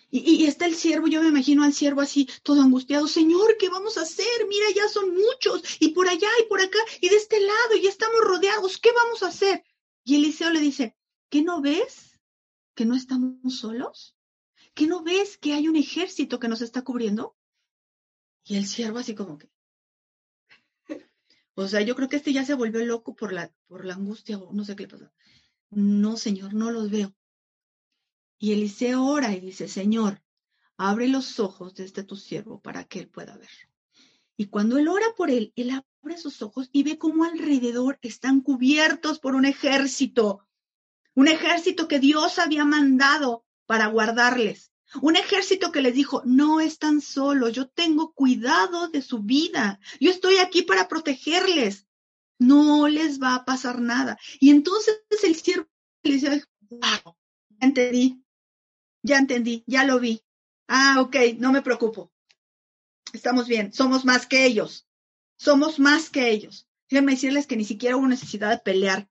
Y, 0.10 0.44
y, 0.44 0.46
está 0.46 0.68
el 0.68 0.76
siervo, 0.76 1.08
yo 1.08 1.22
me 1.24 1.30
imagino 1.30 1.64
al 1.64 1.74
siervo 1.74 2.02
así, 2.02 2.30
todo 2.44 2.62
angustiado, 2.62 3.08
Señor, 3.08 3.58
¿qué 3.58 3.70
vamos 3.70 3.98
a 3.98 4.04
hacer? 4.04 4.48
Mira, 4.48 4.68
ya 4.76 4.88
son 4.88 5.12
muchos, 5.14 5.64
y 5.80 5.90
por 5.90 6.08
allá 6.08 6.30
y 6.40 6.48
por 6.48 6.62
acá, 6.62 6.78
y 7.02 7.10
de 7.10 7.16
este 7.16 7.40
lado, 7.40 7.76
y 7.82 7.88
estamos 7.88 8.22
rodeados, 8.22 8.78
¿qué 8.78 8.92
vamos 8.92 9.24
a 9.24 9.28
hacer? 9.28 9.64
Y 10.04 10.16
Eliseo 10.16 10.50
le 10.52 10.60
dice, 10.60 10.98
¿qué 11.30 11.42
no 11.42 11.62
ves? 11.62 12.20
¿Que 12.76 12.86
no 12.86 12.96
estamos 12.96 13.58
solos? 13.58 14.16
¿Que 14.74 14.88
no 14.88 15.04
ves 15.04 15.38
que 15.38 15.54
hay 15.54 15.68
un 15.68 15.76
ejército 15.76 16.40
que 16.40 16.48
nos 16.48 16.62
está 16.62 16.84
cubriendo? 16.84 17.38
Y 18.44 18.58
el 18.58 18.66
siervo 18.66 19.00
así 19.00 19.16
como 19.16 19.38
que... 19.38 19.50
O 21.56 21.68
sea, 21.68 21.82
yo 21.82 21.96
creo 21.96 22.10
que 22.10 22.18
este 22.18 22.34
ya 22.34 22.44
se 22.46 22.56
volvió 22.56 22.84
loco 22.84 23.16
por 23.16 23.32
la, 23.32 23.54
por 23.68 23.86
la 23.86 23.94
angustia 23.94 24.38
o 24.38 24.52
no 24.54 24.66
sé 24.66 24.76
qué 24.76 24.84
le 24.84 24.90
pasó. 24.90 25.12
No, 25.70 26.18
Señor, 26.18 26.54
no 26.54 26.72
los 26.72 26.90
veo. 26.90 27.16
Y 28.40 28.52
Eliseo 28.52 29.06
ora 29.06 29.32
y 29.34 29.40
dice, 29.40 29.68
Señor, 29.68 30.22
abre 30.78 31.08
los 31.08 31.40
ojos 31.40 31.76
de 31.76 31.86
este 31.86 32.04
tu 32.04 32.16
siervo 32.16 32.60
para 32.62 32.84
que 32.84 33.00
él 33.00 33.08
pueda 33.08 33.38
ver. 33.38 33.50
Y 34.38 34.48
cuando 34.48 34.78
él 34.78 34.88
ora 34.88 35.06
por 35.16 35.30
él, 35.30 35.54
él 35.56 35.70
abre 35.70 36.18
sus 36.18 36.42
ojos 36.42 36.70
y 36.72 36.84
ve 36.84 36.98
cómo 36.98 37.24
alrededor 37.24 38.00
están 38.02 38.42
cubiertos 38.42 39.20
por 39.20 39.36
un 39.36 39.46
ejército, 39.46 40.46
un 41.16 41.28
ejército 41.28 41.88
que 41.88 42.00
Dios 42.00 42.40
había 42.40 42.66
mandado 42.66 43.46
para 43.66 43.88
guardarles, 43.88 44.72
Un 45.02 45.16
ejército 45.16 45.72
que 45.72 45.82
les 45.82 45.96
dijo, 45.96 46.22
no 46.24 46.60
están 46.60 47.02
solos, 47.02 47.52
yo 47.52 47.68
tengo 47.68 48.14
cuidado 48.14 48.90
de 48.90 49.02
su 49.02 49.24
vida, 49.24 49.80
yo 50.00 50.12
estoy 50.12 50.38
aquí 50.38 50.62
para 50.62 50.88
protegerles, 50.88 51.88
no 52.38 52.88
les 52.88 53.20
va 53.20 53.34
a 53.34 53.44
pasar 53.44 53.82
nada. 53.82 54.20
Y 54.40 54.52
entonces 54.52 55.02
el 55.24 55.36
siervo 55.36 55.68
le 56.04 56.14
dice, 56.14 56.44
wow, 56.70 57.16
ya 57.50 57.68
entendí, 57.68 58.24
ya 59.02 59.18
entendí, 59.18 59.64
ya 59.66 59.84
lo 59.84 60.00
vi. 60.00 60.22
Ah, 60.68 61.02
ok, 61.02 61.16
no 61.40 61.52
me 61.52 61.64
preocupo. 61.64 62.13
Estamos 63.12 63.48
bien, 63.48 63.74
somos 63.74 64.06
más 64.06 64.26
que 64.26 64.46
ellos, 64.46 64.88
somos 65.36 65.80
más 65.80 66.10
que 66.10 66.30
ellos. 66.30 66.68
Déjenme 66.90 67.14
decirles 67.14 67.48
que 67.48 67.58
ni 67.58 67.66
siquiera 67.66 67.98
hubo 67.98 68.08
necesidad 68.08 68.50
de 68.50 68.60
pelear, 68.60 69.10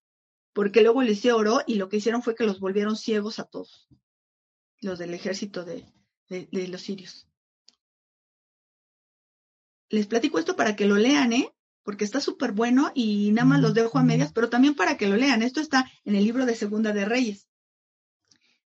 porque 0.52 0.82
luego 0.82 1.02
Eliseo 1.02 1.36
oró 1.36 1.60
y 1.66 1.74
lo 1.74 1.88
que 1.88 1.98
hicieron 1.98 2.22
fue 2.22 2.34
que 2.34 2.44
los 2.44 2.60
volvieron 2.60 2.96
ciegos 2.96 3.38
a 3.38 3.44
todos, 3.44 3.88
los 4.80 4.98
del 4.98 5.14
ejército 5.14 5.64
de, 5.64 5.84
de, 6.28 6.68
los 6.68 6.82
sirios. 6.82 7.28
Les 9.88 10.06
platico 10.06 10.38
esto 10.38 10.56
para 10.56 10.74
que 10.74 10.86
lo 10.86 10.96
lean, 10.96 11.32
¿eh? 11.32 11.52
Porque 11.82 12.04
está 12.04 12.20
súper 12.20 12.52
bueno 12.52 12.92
y 12.94 13.30
nada 13.32 13.46
más 13.46 13.60
los 13.60 13.74
dejo 13.74 13.98
a 13.98 14.02
medias, 14.02 14.32
pero 14.32 14.48
también 14.48 14.74
para 14.74 14.96
que 14.96 15.08
lo 15.08 15.16
lean. 15.16 15.42
Esto 15.42 15.60
está 15.60 15.90
en 16.04 16.14
el 16.14 16.24
libro 16.24 16.46
de 16.46 16.54
Segunda 16.54 16.92
de 16.92 17.04
Reyes. 17.04 17.48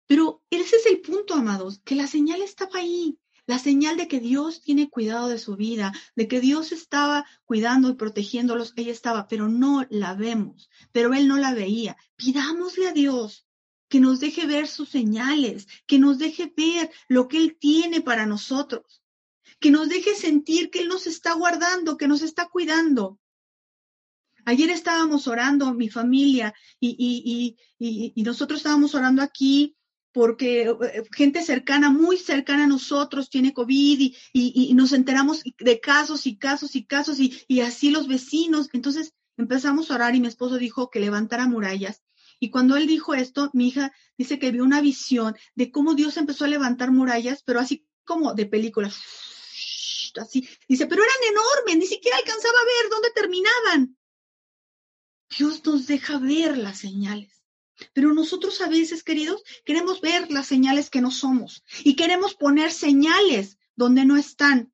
Pero 0.08 0.42
ese 0.50 0.78
es 0.78 0.86
el 0.88 1.02
punto, 1.02 1.36
amados, 1.36 1.80
que 1.84 1.96
la 1.96 2.08
señal 2.08 2.42
estaba 2.42 2.80
ahí 2.80 3.20
la 3.52 3.60
señal 3.60 3.98
de 3.98 4.08
que 4.08 4.22
Dios 4.22 4.62
tiene 4.62 4.90
cuidado 4.90 5.28
de 5.28 5.38
su 5.38 5.58
vida, 5.58 5.92
de 6.16 6.30
que 6.30 6.40
Dios 6.40 6.72
estaba 6.72 7.26
cuidando 7.44 7.90
y 7.90 7.96
protegiéndolos, 7.96 8.72
ella 8.78 8.94
estaba, 8.94 9.28
pero 9.28 9.50
no 9.50 9.86
la 9.90 10.14
vemos, 10.14 10.70
pero 10.94 11.14
él 11.14 11.28
no 11.28 11.36
la 11.36 11.54
veía. 11.54 11.98
Pidámosle 12.16 12.88
a 12.88 12.94
Dios 12.94 13.46
que 13.90 14.00
nos 14.00 14.22
deje 14.22 14.48
ver 14.48 14.70
sus 14.70 14.88
señales, 14.88 15.68
que 15.86 16.00
nos 16.00 16.18
deje 16.18 16.54
ver 16.56 16.90
lo 17.10 17.28
que 17.28 17.40
Él 17.40 17.58
tiene 17.60 18.00
para 18.00 18.26
nosotros, 18.26 19.04
que 19.60 19.70
nos 19.70 19.90
deje 19.90 20.16
sentir 20.16 20.70
que 20.72 20.80
Él 20.80 20.88
nos 20.88 21.06
está 21.06 21.34
guardando, 21.34 21.98
que 21.98 22.08
nos 22.08 22.22
está 22.22 22.48
cuidando. 22.48 23.20
Ayer 24.46 24.70
estábamos 24.70 25.28
orando, 25.28 25.74
mi 25.74 25.90
familia, 25.90 26.54
y, 26.80 26.96
y, 26.98 27.58
y, 27.78 28.14
y 28.16 28.24
nosotros 28.24 28.62
estábamos 28.62 28.96
orando 28.96 29.22
aquí 29.22 29.76
porque 30.12 30.64
eh, 30.64 31.04
gente 31.16 31.44
cercana, 31.44 31.90
muy 31.90 32.18
cercana 32.18 32.66
a 32.66 32.68
nosotros, 32.68 33.30
tiene 33.30 33.54
COVID 33.54 34.14
y, 34.34 34.74
nos 34.74 34.94
enteramos 34.94 35.44
de 35.58 35.80
casos 35.80 36.28
y 36.28 36.38
casos 36.38 36.76
y 36.76 36.86
casos 36.86 37.20
y, 37.20 37.62
así 37.62 37.92
los 37.92 38.08
vecinos. 38.08 38.70
Entonces 38.74 39.14
empezamos 39.38 39.90
a 39.90 39.96
orar 39.96 40.16
y 40.16 40.20
mi 40.20 40.28
esposo 40.28 40.58
dijo 40.58 40.90
que 40.90 41.00
levantara 41.00 41.48
murallas. 41.48 42.02
Y 42.40 42.50
cuando 42.50 42.76
él 42.76 42.88
dijo 42.88 43.14
esto, 43.14 43.52
mi 43.54 43.68
hija 43.68 43.94
dice 44.18 44.40
que 44.40 44.52
vio 44.52 44.64
una 44.64 44.82
visión 44.82 45.36
de 45.56 45.72
cómo 45.72 45.94
Dios 45.94 46.18
empezó 46.18 46.46
a 46.46 46.50
levantar 46.50 46.92
murallas, 46.92 47.44
pero 47.44 47.60
así 47.60 47.88
como 48.04 48.34
de 48.34 48.48
películas. 48.48 49.00
Así. 50.20 50.48
Dice, 50.68 50.88
pero 50.88 51.04
eran 51.04 51.16
enormes, 51.30 51.78
ni 51.78 51.86
siquiera 51.86 52.18
alcanzaba 52.18 52.58
a 52.60 52.66
ver 52.66 52.90
dónde 52.90 53.12
terminaban. 53.12 53.98
Dios 55.38 55.64
nos 55.66 55.88
deja 55.88 56.18
ver 56.18 56.58
las 56.58 56.80
señales. 56.80 57.41
Pero 57.94 58.14
nosotros 58.14 58.62
a 58.62 58.68
veces, 58.68 59.04
queridos, 59.04 59.44
queremos 59.66 60.02
ver 60.02 60.32
las 60.32 60.48
señales 60.48 60.90
que 60.90 61.02
no 61.02 61.12
somos 61.12 61.64
y 61.84 61.96
queremos 61.96 62.36
poner 62.36 62.72
señales 62.72 63.58
donde 63.76 64.06
no 64.06 64.18
están. 64.18 64.74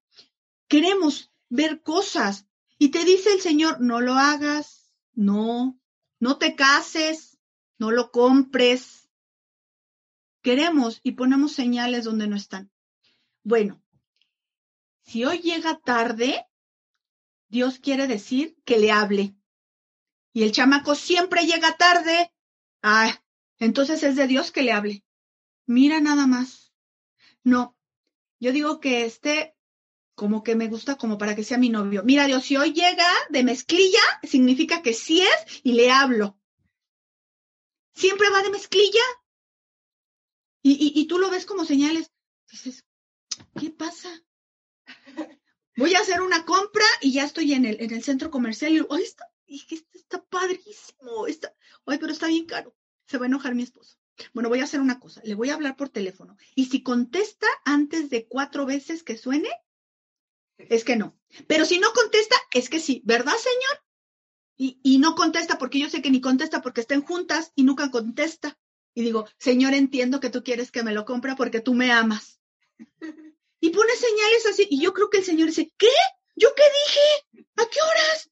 Queremos 0.68 1.32
ver 1.50 1.82
cosas 1.82 2.46
y 2.78 2.90
te 2.90 3.06
dice 3.06 3.34
el 3.34 3.42
Señor, 3.42 3.82
no 3.82 4.02
lo 4.02 4.14
hagas, 4.14 4.94
no, 5.14 5.80
no 6.20 6.38
te 6.38 6.56
cases, 6.56 7.40
no 7.78 7.92
lo 7.92 8.12
compres. 8.12 9.10
Queremos 10.42 11.00
y 11.04 11.14
ponemos 11.14 11.54
señales 11.54 12.04
donde 12.04 12.28
no 12.28 12.36
están. 12.36 12.72
Bueno, 13.44 13.82
si 15.02 15.26
hoy 15.26 15.40
llega 15.40 15.80
tarde, 15.80 16.46
Dios 17.50 17.80
quiere 17.80 18.08
decir 18.08 18.58
que 18.66 18.78
le 18.78 18.92
hable. 18.92 19.36
Y 20.34 20.44
el 20.44 20.52
chamaco 20.52 20.96
siempre 20.96 21.46
llega 21.46 21.78
tarde 21.78 22.32
Ah, 22.82 23.24
entonces 23.60 24.04
es 24.04 24.16
de 24.16 24.28
Dios 24.28 24.52
que 24.52 24.64
le 24.64 24.72
hable. 24.72 25.04
Mira 25.66 26.00
nada 26.00 26.28
más. 26.28 26.72
No, 27.44 27.78
yo 28.40 28.52
digo 28.52 28.80
que 28.80 29.06
este 29.06 29.56
como 30.16 30.44
que 30.44 30.56
me 30.56 30.68
gusta 30.68 30.98
como 30.98 31.20
para 31.20 31.36
que 31.36 31.44
sea 31.44 31.60
mi 31.60 31.70
novio. 31.70 32.02
Mira, 32.04 32.26
Dios, 32.26 32.44
si 32.44 32.58
hoy 32.58 32.74
llega 32.74 33.08
de 33.30 33.44
mezclilla, 33.44 34.02
significa 34.24 34.82
que 34.82 34.94
sí 34.94 35.22
es 35.22 35.62
y 35.64 35.74
le 35.74 35.92
hablo. 35.92 36.40
Siempre 37.94 38.28
va 38.32 38.42
de 38.42 38.50
mezclilla. 38.50 39.04
Y, 40.64 41.06
tú 41.06 41.20
lo 41.20 41.30
ves 41.30 41.46
como 41.46 41.66
señales. 41.66 42.12
Dices, 42.52 42.84
¿qué 43.60 43.70
pasa? 43.70 44.10
Voy 45.78 45.94
a 45.94 46.00
hacer 46.00 46.22
una 46.22 46.46
compra 46.46 46.86
y 47.00 47.14
ya 47.14 47.24
estoy 47.24 47.54
en 47.54 47.66
el, 47.66 47.80
en 47.80 47.94
el 47.94 48.04
centro 48.04 48.32
comercial 48.32 48.74
y, 48.74 48.80
¡ay, 48.90 49.04
está, 49.04 49.32
este 49.48 49.98
está 49.98 50.24
padrísimo! 50.24 51.28
Está, 51.28 51.54
ay, 51.86 51.98
pero 51.98 52.12
está 52.12 52.28
bien 52.28 52.46
caro. 52.46 52.76
Se 53.08 53.18
va 53.18 53.26
a 53.26 53.28
enojar 53.28 53.56
mi 53.56 53.64
esposo. 53.64 53.98
Bueno, 54.34 54.50
voy 54.50 54.60
a 54.60 54.64
hacer 54.64 54.82
una 54.82 55.00
cosa. 55.00 55.22
Le 55.24 55.36
voy 55.36 55.50
a 55.50 55.54
hablar 55.54 55.76
por 55.76 55.90
teléfono. 55.90 56.38
Y 56.56 56.66
si 56.66 56.82
contesta 56.82 57.48
antes 57.66 58.10
de 58.10 58.28
cuatro 58.28 58.66
veces 58.66 59.04
que 59.04 59.18
suene, 59.18 59.50
es 60.58 60.84
que 60.84 60.96
no. 60.96 61.18
Pero 61.48 61.66
si 61.66 61.80
no 61.80 61.92
contesta, 61.94 62.36
es 62.52 62.70
que 62.70 62.80
sí. 62.80 63.02
¿Verdad, 63.06 63.36
señor? 63.38 63.84
Y, 64.58 64.80
y 64.84 64.98
no 64.98 65.16
contesta 65.16 65.58
porque 65.58 65.80
yo 65.80 65.90
sé 65.90 66.02
que 66.02 66.10
ni 66.10 66.20
contesta 66.20 66.62
porque 66.62 66.82
estén 66.82 67.02
juntas 67.02 67.52
y 67.56 67.64
nunca 67.64 67.92
contesta. 67.92 68.58
Y 68.96 69.04
digo, 69.04 69.28
Señor, 69.38 69.76
entiendo 69.76 70.20
que 70.20 70.32
tú 70.32 70.44
quieres 70.44 70.72
que 70.72 70.82
me 70.82 70.92
lo 70.92 71.06
compre 71.06 71.36
porque 71.36 71.62
tú 71.62 71.74
me 71.74 71.92
amas. 71.92 72.40
Y 73.60 73.72
pone 73.72 73.92
señales 73.96 74.46
así. 74.46 74.68
Y 74.70 74.82
yo 74.82 74.94
creo 74.94 75.10
que 75.10 75.18
el 75.18 75.24
Señor 75.24 75.48
dice, 75.48 75.74
¿qué? 75.78 75.90
¿Yo 76.36 76.50
qué 76.56 76.64
dije? 76.64 77.46
¿A 77.56 77.66
qué 77.68 77.80
horas? 77.82 78.30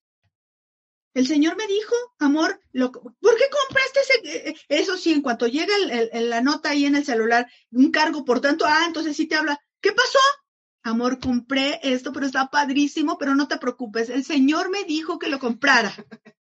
El 1.16 1.28
Señor 1.28 1.56
me 1.56 1.66
dijo, 1.66 1.96
amor, 2.20 2.60
lo, 2.74 2.92
¿por 2.92 3.38
qué 3.38 3.46
compraste 3.50 4.00
ese? 4.02 4.50
Eh, 4.50 4.56
eso 4.68 4.98
sí, 4.98 5.14
en 5.14 5.22
cuanto 5.22 5.48
llega 5.48 5.74
la 6.12 6.42
nota 6.42 6.72
ahí 6.72 6.86
en 6.86 6.98
el 6.98 7.06
celular, 7.06 7.50
un 7.72 7.90
cargo, 7.90 8.26
por 8.26 8.42
tanto, 8.42 8.66
ah, 8.68 8.84
entonces 8.86 9.16
sí 9.16 9.26
te 9.26 9.36
habla. 9.36 9.58
¿Qué 9.80 9.94
pasó? 9.94 10.20
Amor, 10.84 11.22
compré 11.22 11.80
esto, 11.84 12.12
pero 12.12 12.26
está 12.26 12.50
padrísimo, 12.50 13.18
pero 13.18 13.34
no 13.34 13.48
te 13.48 13.58
preocupes. 13.58 14.10
El 14.10 14.26
Señor 14.26 14.70
me 14.70 14.84
dijo 14.84 15.18
que 15.18 15.30
lo 15.30 15.40
comprara. 15.40 15.96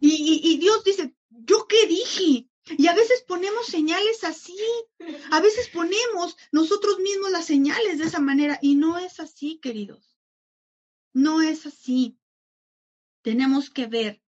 Y, 0.00 0.40
y 0.44 0.58
Dios 0.58 0.84
dice, 0.84 1.16
¿yo 1.28 1.66
qué 1.66 1.88
dije? 1.88 2.48
Y 2.76 2.86
a 2.86 2.94
veces 2.94 3.24
ponemos 3.26 3.66
señales 3.66 4.22
así, 4.22 4.56
a 5.32 5.40
veces 5.40 5.68
ponemos 5.70 6.36
nosotros 6.52 7.00
mismos 7.00 7.32
las 7.32 7.46
señales 7.46 7.98
de 7.98 8.04
esa 8.04 8.20
manera 8.20 8.60
y 8.62 8.76
no 8.76 8.96
es 8.96 9.18
así, 9.18 9.58
queridos. 9.60 10.16
No 11.12 11.42
es 11.42 11.66
así 11.66 12.16
tenemos 13.28 13.68
que 13.68 13.86
ver 13.86 14.22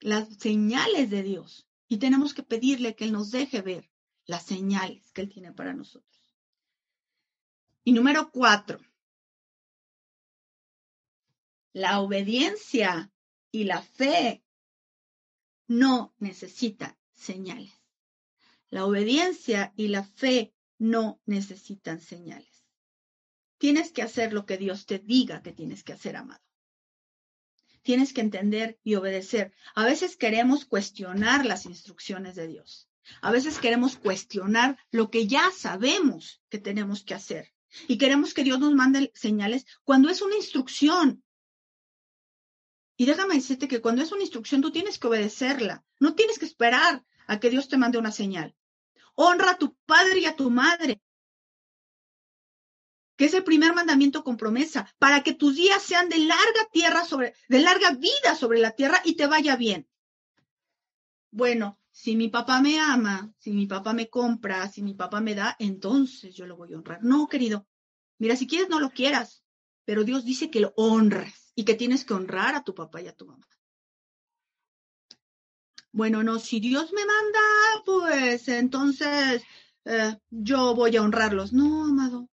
las 0.00 0.28
señales 0.38 1.08
de 1.10 1.22
Dios 1.22 1.68
y 1.86 1.98
tenemos 1.98 2.34
que 2.34 2.42
pedirle 2.42 2.96
que 2.96 3.04
Él 3.04 3.12
nos 3.12 3.30
deje 3.30 3.62
ver 3.62 3.88
las 4.26 4.44
señales 4.44 5.12
que 5.12 5.20
Él 5.20 5.28
tiene 5.28 5.52
para 5.52 5.74
nosotros. 5.74 6.34
Y 7.84 7.92
número 7.92 8.32
cuatro, 8.32 8.80
la 11.72 12.00
obediencia 12.00 13.12
y 13.52 13.62
la 13.62 13.80
fe 13.80 14.42
no 15.68 16.12
necesitan 16.18 16.98
señales. 17.12 17.80
La 18.70 18.86
obediencia 18.86 19.72
y 19.76 19.86
la 19.86 20.02
fe 20.02 20.52
no 20.78 21.20
necesitan 21.26 22.00
señales. 22.00 22.66
Tienes 23.58 23.92
que 23.92 24.02
hacer 24.02 24.32
lo 24.32 24.46
que 24.46 24.58
Dios 24.58 24.86
te 24.86 24.98
diga 24.98 25.42
que 25.42 25.52
tienes 25.52 25.84
que 25.84 25.92
hacer, 25.92 26.16
amado 26.16 26.42
tienes 27.82 28.12
que 28.12 28.20
entender 28.20 28.78
y 28.82 28.94
obedecer. 28.94 29.52
A 29.74 29.84
veces 29.84 30.16
queremos 30.16 30.64
cuestionar 30.64 31.44
las 31.46 31.66
instrucciones 31.66 32.34
de 32.34 32.48
Dios. 32.48 32.88
A 33.20 33.30
veces 33.32 33.58
queremos 33.58 33.96
cuestionar 33.96 34.78
lo 34.90 35.10
que 35.10 35.26
ya 35.26 35.50
sabemos 35.50 36.40
que 36.48 36.58
tenemos 36.58 37.02
que 37.02 37.14
hacer. 37.14 37.52
Y 37.88 37.98
queremos 37.98 38.34
que 38.34 38.44
Dios 38.44 38.60
nos 38.60 38.74
mande 38.74 39.10
señales 39.14 39.66
cuando 39.84 40.08
es 40.10 40.22
una 40.22 40.36
instrucción. 40.36 41.22
Y 42.96 43.06
déjame 43.06 43.34
decirte 43.34 43.68
que 43.68 43.80
cuando 43.80 44.02
es 44.02 44.12
una 44.12 44.22
instrucción 44.22 44.60
tú 44.60 44.70
tienes 44.70 44.98
que 44.98 45.08
obedecerla. 45.08 45.84
No 45.98 46.14
tienes 46.14 46.38
que 46.38 46.46
esperar 46.46 47.04
a 47.26 47.40
que 47.40 47.50
Dios 47.50 47.68
te 47.68 47.78
mande 47.78 47.98
una 47.98 48.12
señal. 48.12 48.54
Honra 49.14 49.52
a 49.52 49.58
tu 49.58 49.74
padre 49.86 50.20
y 50.20 50.24
a 50.26 50.36
tu 50.36 50.50
madre 50.50 51.00
que 53.16 53.26
es 53.26 53.34
el 53.34 53.44
primer 53.44 53.74
mandamiento 53.74 54.24
con 54.24 54.36
promesa, 54.36 54.92
para 54.98 55.22
que 55.22 55.34
tus 55.34 55.56
días 55.56 55.82
sean 55.82 56.08
de 56.08 56.18
larga 56.18 56.68
tierra 56.72 57.04
sobre, 57.04 57.34
de 57.48 57.60
larga 57.60 57.92
vida 57.92 58.34
sobre 58.38 58.58
la 58.58 58.72
tierra 58.72 59.00
y 59.04 59.14
te 59.14 59.26
vaya 59.26 59.56
bien. 59.56 59.88
Bueno, 61.30 61.78
si 61.90 62.16
mi 62.16 62.28
papá 62.28 62.60
me 62.60 62.80
ama, 62.80 63.32
si 63.38 63.52
mi 63.52 63.66
papá 63.66 63.92
me 63.92 64.08
compra, 64.08 64.68
si 64.68 64.82
mi 64.82 64.94
papá 64.94 65.20
me 65.20 65.34
da, 65.34 65.56
entonces 65.58 66.34
yo 66.34 66.46
lo 66.46 66.56
voy 66.56 66.72
a 66.72 66.78
honrar. 66.78 67.02
No, 67.02 67.28
querido. 67.28 67.66
Mira, 68.18 68.36
si 68.36 68.46
quieres 68.46 68.68
no 68.68 68.80
lo 68.80 68.90
quieras, 68.90 69.42
pero 69.84 70.04
Dios 70.04 70.24
dice 70.24 70.50
que 70.50 70.60
lo 70.60 70.72
honres 70.76 71.52
y 71.54 71.64
que 71.64 71.74
tienes 71.74 72.04
que 72.04 72.14
honrar 72.14 72.54
a 72.54 72.64
tu 72.64 72.74
papá 72.74 73.02
y 73.02 73.08
a 73.08 73.12
tu 73.12 73.26
mamá. 73.26 73.46
Bueno, 75.92 76.22
no, 76.22 76.38
si 76.38 76.60
Dios 76.60 76.92
me 76.92 77.04
manda, 77.04 77.40
pues 77.84 78.48
entonces 78.48 79.42
eh, 79.84 80.16
yo 80.30 80.74
voy 80.74 80.96
a 80.96 81.02
honrarlos. 81.02 81.52
No, 81.52 81.84
amado. 81.84 82.28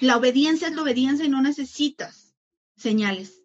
La 0.00 0.16
obediencia 0.16 0.68
es 0.68 0.74
la 0.74 0.82
obediencia 0.82 1.26
y 1.26 1.28
no 1.28 1.42
necesitas 1.42 2.34
señales. 2.76 3.42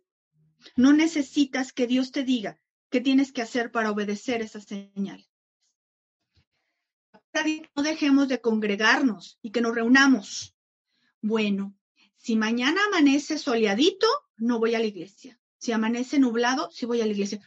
No 0.77 0.93
necesitas 0.93 1.73
que 1.73 1.85
Dios 1.85 2.11
te 2.11 2.23
diga 2.23 2.59
qué 2.89 3.01
tienes 3.01 3.33
que 3.33 3.41
hacer 3.41 3.71
para 3.71 3.91
obedecer 3.91 4.41
esas 4.41 4.63
señales. 4.63 5.29
No 7.75 7.83
dejemos 7.83 8.29
de 8.29 8.39
congregarnos 8.39 9.37
y 9.41 9.51
que 9.51 9.59
nos 9.59 9.75
reunamos. 9.75 10.55
Bueno, 11.21 11.75
si 12.15 12.37
mañana 12.37 12.79
amanece 12.87 13.37
soleadito, 13.37 14.07
no 14.37 14.57
voy 14.59 14.75
a 14.75 14.79
la 14.79 14.85
iglesia. 14.85 15.37
Si 15.57 15.73
amanece 15.73 16.19
nublado, 16.19 16.71
sí 16.71 16.85
voy 16.85 17.01
a 17.01 17.05
la 17.05 17.11
iglesia. 17.11 17.41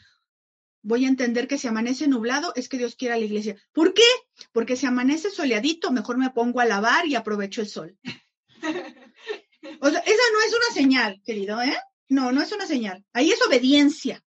Voy 0.82 1.06
a 1.06 1.08
entender 1.08 1.48
que 1.48 1.56
si 1.56 1.66
amanece 1.66 2.06
nublado 2.08 2.52
es 2.54 2.68
que 2.68 2.76
Dios 2.76 2.94
quiere 2.94 3.14
a 3.14 3.18
la 3.18 3.24
iglesia. 3.24 3.56
¿Por 3.72 3.94
qué? 3.94 4.02
Porque 4.52 4.76
si 4.76 4.84
amanece 4.84 5.30
soleadito, 5.30 5.90
mejor 5.90 6.18
me 6.18 6.30
pongo 6.30 6.60
a 6.60 6.66
lavar 6.66 7.06
y 7.06 7.14
aprovecho 7.14 7.62
el 7.62 7.68
sol. 7.68 7.98
O 9.80 9.90
sea, 9.90 10.00
esa 10.00 10.22
no 10.32 10.40
es 10.46 10.54
una 10.54 10.74
señal, 10.74 11.22
querido, 11.24 11.60
¿eh? 11.62 11.76
No, 12.08 12.32
no 12.32 12.42
es 12.42 12.52
una 12.52 12.66
señal. 12.66 13.04
Ahí 13.12 13.30
es 13.30 13.40
obediencia. 13.46 14.24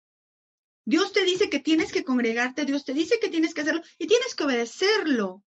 Dios 0.85 1.13
te 1.13 1.25
dice 1.25 1.51
que 1.51 1.61
tienes 1.61 1.93
que 1.93 2.05
congregarte, 2.05 2.65
Dios 2.65 2.85
te 2.85 2.95
dice 2.95 3.19
que 3.21 3.29
tienes 3.29 3.53
que 3.55 3.61
hacerlo 3.61 3.83
y 3.99 4.07
tienes 4.07 4.35
que 4.35 4.45
obedecerlo. 4.45 5.45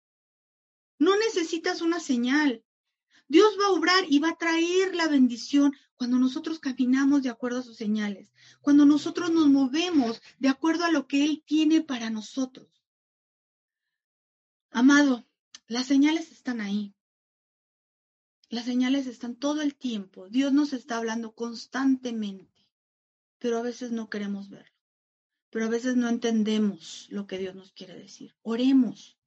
No 0.99 1.15
necesitas 1.17 1.81
una 1.81 1.99
señal. 1.99 2.63
Dios 3.29 3.57
va 3.59 3.67
a 3.67 3.71
obrar 3.71 4.05
y 4.09 4.19
va 4.19 4.29
a 4.29 4.37
traer 4.37 4.95
la 4.95 5.07
bendición 5.07 5.73
cuando 5.95 6.17
nosotros 6.17 6.59
caminamos 6.59 7.23
de 7.23 7.29
acuerdo 7.29 7.59
a 7.59 7.63
sus 7.63 7.77
señales, 7.77 8.31
cuando 8.61 8.85
nosotros 8.85 9.31
nos 9.31 9.47
movemos 9.47 10.21
de 10.39 10.49
acuerdo 10.49 10.85
a 10.85 10.91
lo 10.91 11.07
que 11.07 11.23
Él 11.23 11.43
tiene 11.45 11.81
para 11.81 12.09
nosotros. 12.09 12.67
Amado, 14.71 15.25
las 15.67 15.87
señales 15.87 16.31
están 16.31 16.61
ahí. 16.61 16.93
Las 18.49 18.65
señales 18.65 19.05
están 19.05 19.35
todo 19.35 19.61
el 19.61 19.75
tiempo. 19.75 20.27
Dios 20.27 20.51
nos 20.51 20.73
está 20.73 20.97
hablando 20.97 21.33
constantemente, 21.33 22.65
pero 23.37 23.59
a 23.59 23.61
veces 23.61 23.91
no 23.91 24.09
queremos 24.09 24.49
verlo. 24.49 24.75
Pero 25.51 25.65
a 25.65 25.69
veces 25.69 25.95
no 25.95 26.09
entendemos 26.09 27.07
lo 27.11 27.27
que 27.27 27.37
Dios 27.37 27.53
nos 27.53 27.71
quiere 27.73 27.95
decir. 27.95 28.35
Oremos, 28.41 29.19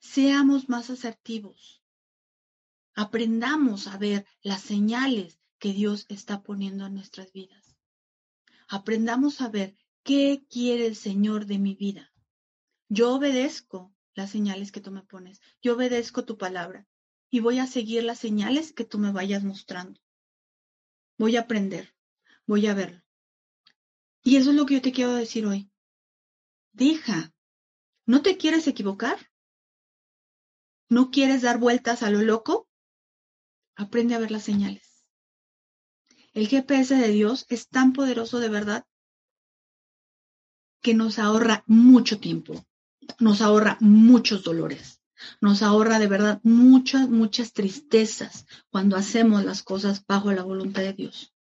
seamos 0.00 0.68
más 0.68 0.90
asertivos. 0.90 1.82
Aprendamos 2.94 3.86
a 3.86 3.96
ver 3.96 4.26
las 4.42 4.60
señales 4.60 5.40
que 5.58 5.72
Dios 5.72 6.04
está 6.10 6.42
poniendo 6.42 6.84
en 6.84 6.94
nuestras 6.94 7.32
vidas. 7.32 7.74
Aprendamos 8.68 9.40
a 9.40 9.48
ver 9.48 9.76
qué 10.02 10.44
quiere 10.50 10.86
el 10.86 10.96
Señor 10.96 11.46
de 11.46 11.58
mi 11.58 11.74
vida. 11.74 12.12
Yo 12.90 13.14
obedezco 13.14 13.94
las 14.14 14.30
señales 14.30 14.72
que 14.72 14.82
tú 14.82 14.90
me 14.90 15.02
pones. 15.02 15.40
Yo 15.62 15.74
obedezco 15.74 16.26
tu 16.26 16.36
palabra 16.36 16.86
y 17.30 17.40
voy 17.40 17.58
a 17.58 17.66
seguir 17.66 18.04
las 18.04 18.18
señales 18.18 18.72
que 18.72 18.84
tú 18.84 18.98
me 18.98 19.12
vayas 19.12 19.44
mostrando. 19.44 20.00
Voy 21.18 21.36
a 21.36 21.42
aprender, 21.42 21.94
voy 22.46 22.66
a 22.66 22.74
verlo. 22.74 23.02
Y 24.22 24.36
eso 24.36 24.50
es 24.50 24.56
lo 24.56 24.66
que 24.66 24.74
yo 24.74 24.82
te 24.82 24.92
quiero 24.92 25.14
decir 25.14 25.46
hoy. 25.46 25.70
Deja. 26.72 27.32
¿No 28.06 28.22
te 28.22 28.36
quieres 28.36 28.66
equivocar? 28.66 29.30
¿No 30.88 31.10
quieres 31.10 31.42
dar 31.42 31.58
vueltas 31.58 32.02
a 32.02 32.10
lo 32.10 32.22
loco? 32.22 32.68
Aprende 33.76 34.14
a 34.14 34.18
ver 34.18 34.30
las 34.30 34.44
señales. 34.44 35.04
El 36.32 36.48
GPS 36.48 36.94
de 36.94 37.08
Dios 37.08 37.46
es 37.48 37.68
tan 37.68 37.92
poderoso 37.92 38.38
de 38.38 38.48
verdad 38.48 38.86
que 40.80 40.94
nos 40.94 41.18
ahorra 41.18 41.64
mucho 41.66 42.20
tiempo, 42.20 42.64
nos 43.18 43.40
ahorra 43.40 43.76
muchos 43.80 44.44
dolores, 44.44 44.97
nos 45.40 45.62
ahorra 45.62 45.98
de 45.98 46.06
verdad 46.06 46.40
muchas, 46.42 47.08
muchas 47.08 47.52
tristezas 47.52 48.46
cuando 48.70 48.96
hacemos 48.96 49.44
las 49.44 49.62
cosas 49.62 50.04
bajo 50.06 50.32
la 50.32 50.42
voluntad 50.42 50.82
de 50.82 50.92
Dios. 50.92 51.34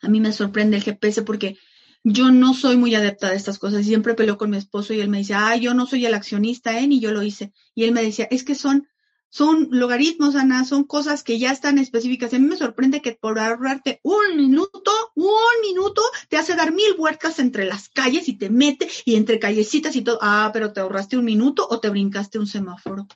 A 0.00 0.08
mí 0.08 0.20
me 0.20 0.32
sorprende 0.32 0.76
el 0.76 0.82
GPS 0.82 1.22
porque 1.22 1.56
yo 2.04 2.30
no 2.30 2.54
soy 2.54 2.76
muy 2.76 2.94
adepta 2.94 3.30
de 3.30 3.36
estas 3.36 3.58
cosas. 3.58 3.86
Siempre 3.86 4.14
peleo 4.14 4.36
con 4.36 4.50
mi 4.50 4.56
esposo 4.56 4.92
y 4.92 5.00
él 5.00 5.08
me 5.08 5.18
dice, 5.18 5.34
ah, 5.34 5.56
yo 5.56 5.74
no 5.74 5.86
soy 5.86 6.04
el 6.06 6.14
accionista, 6.14 6.78
¿eh? 6.78 6.86
Ni 6.86 7.00
yo 7.00 7.12
lo 7.12 7.22
hice. 7.22 7.52
Y 7.74 7.84
él 7.84 7.92
me 7.92 8.02
decía, 8.02 8.26
es 8.30 8.44
que 8.44 8.54
son, 8.54 8.88
son 9.32 9.68
logaritmos, 9.70 10.36
Ana, 10.36 10.64
son 10.64 10.84
cosas 10.84 11.22
que 11.24 11.38
ya 11.38 11.50
están 11.50 11.78
específicas. 11.78 12.32
A 12.32 12.38
mí 12.38 12.46
me 12.46 12.56
sorprende 12.56 13.00
que 13.00 13.12
por 13.12 13.38
ahorrarte 13.38 13.98
un 14.04 14.36
minuto, 14.36 14.92
un 15.14 15.60
minuto, 15.62 16.02
te 16.28 16.36
hace 16.36 16.54
dar 16.54 16.72
mil 16.72 16.94
vueltas 16.96 17.38
entre 17.38 17.64
las 17.64 17.88
calles 17.88 18.28
y 18.28 18.36
te 18.36 18.50
mete 18.50 18.88
y 19.04 19.16
entre 19.16 19.40
callecitas 19.40 19.96
y 19.96 20.02
todo. 20.02 20.18
Ah, 20.20 20.50
pero 20.52 20.72
te 20.72 20.80
ahorraste 20.80 21.16
un 21.16 21.24
minuto 21.24 21.66
o 21.68 21.80
te 21.80 21.88
brincaste 21.88 22.38
un 22.38 22.46
semáforo. 22.46 23.08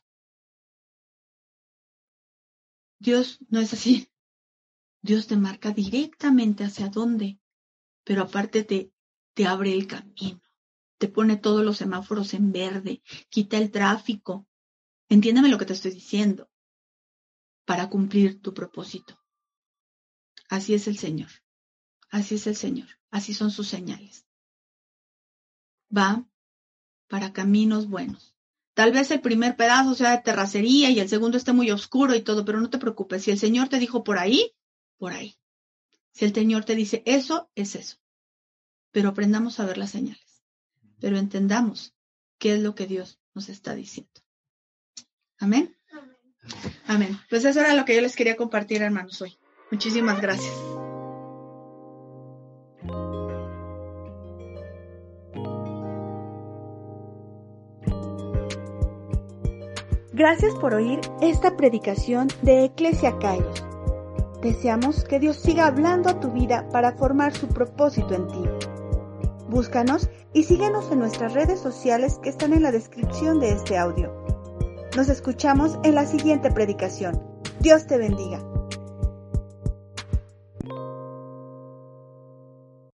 Dios 2.99 3.39
no 3.51 3.61
es 3.61 3.73
así. 3.73 4.09
Dios 5.03 5.27
te 5.27 5.37
marca 5.37 5.71
directamente 5.71 6.64
hacia 6.64 6.89
dónde 6.89 7.39
pero 8.07 8.23
aparte 8.23 8.62
te, 8.62 8.93
te 9.35 9.47
abre 9.47 9.75
el 9.75 9.89
camino, 9.89 10.41
te 10.97 11.09
pone 11.09 11.37
todos 11.37 11.64
los 11.64 11.77
semáforos 11.77 12.35
en 12.35 12.53
verde, 12.53 13.03
quita 13.29 13.59
el 13.59 13.73
tráfico. 13.73 14.47
Entiéndeme 15.09 15.48
lo 15.48 15.59
que 15.59 15.66
te 15.66 15.72
estoy 15.72 15.92
diciendo, 15.92 16.50
para 17.64 17.88
cumplir 17.88 18.40
tu 18.40 18.54
propósito. 18.54 19.20
Así 20.48 20.74
es 20.74 20.86
el 20.86 20.98
Señor, 20.98 21.30
así 22.11 22.36
es 22.36 22.46
el 22.46 22.57
Señor, 22.57 22.88
así 23.11 23.34
son 23.34 23.50
sus 23.50 23.68
señales. 23.68 24.26
Va 25.94 26.26
para 27.09 27.32
caminos 27.32 27.88
buenos. 27.88 28.34
Tal 28.74 28.92
vez 28.92 29.11
el 29.11 29.20
primer 29.20 29.57
pedazo 29.57 29.94
sea 29.94 30.11
de 30.11 30.22
terracería 30.22 30.90
y 30.90 31.00
el 31.00 31.09
segundo 31.09 31.38
esté 31.38 31.52
muy 31.52 31.70
oscuro 31.70 32.14
y 32.14 32.22
todo, 32.22 32.44
pero 32.44 32.61
no 32.61 32.68
te 32.68 32.78
preocupes. 32.78 33.24
Si 33.24 33.30
el 33.30 33.38
Señor 33.38 33.68
te 33.68 33.78
dijo 33.78 34.04
por 34.04 34.18
ahí, 34.18 34.54
por 34.98 35.12
ahí. 35.12 35.36
Si 36.12 36.24
el 36.24 36.34
Señor 36.34 36.64
te 36.64 36.74
dice 36.74 37.02
eso, 37.07 37.50
es 37.54 37.74
eso. 37.74 37.96
Pero 38.90 39.09
aprendamos 39.09 39.61
a 39.61 39.66
ver 39.66 39.78
las 39.78 39.90
señales. 39.90 40.44
Pero 41.00 41.18
entendamos 41.18 41.94
qué 42.38 42.54
es 42.54 42.61
lo 42.61 42.74
que 42.74 42.86
Dios 42.86 43.18
nos 43.34 43.48
está 43.48 43.74
diciendo. 43.74 44.20
Amén. 45.39 45.74
Amén. 46.87 47.18
Pues 47.28 47.45
eso 47.45 47.61
era 47.61 47.74
lo 47.74 47.84
que 47.84 47.95
yo 47.95 48.01
les 48.01 48.16
quería 48.16 48.37
compartir, 48.37 48.82
hermanos, 48.82 49.20
hoy. 49.20 49.37
Muchísimas 49.70 50.20
gracias. 50.20 50.55
Gracias 60.12 60.55
por 60.55 60.72
oír 60.72 60.99
esta 61.20 61.59
predicación 61.59 62.28
de 62.41 62.64
Eclesia 62.64 63.18
Kairos. 63.18 63.62
Deseamos 64.41 65.05
que 65.05 65.18
Dios 65.18 65.37
siga 65.37 65.66
hablando 65.66 66.09
a 66.09 66.20
tu 66.20 66.30
vida 66.32 66.66
para 66.70 66.93
formar 66.93 67.34
su 67.37 67.49
propósito 67.49 68.14
en 68.14 68.26
ti. 68.28 68.45
Búscanos 69.51 70.09
y 70.32 70.45
síguenos 70.45 70.91
en 70.91 71.01
nuestras 71.01 71.34
redes 71.34 71.61
sociales 71.61 72.18
que 72.22 72.30
están 72.30 72.55
en 72.55 72.62
la 72.62 72.72
descripción 72.72 73.41
de 73.41 73.51
este 73.51 73.76
audio. 73.76 74.36
Nos 74.97 75.11
escuchamos 75.11 75.78
en 75.84 75.94
la 75.94 76.07
siguiente 76.07 76.51
predicación. 76.51 77.20
Dios 77.61 77.86
te 77.86 77.99
bendiga. 77.99 78.40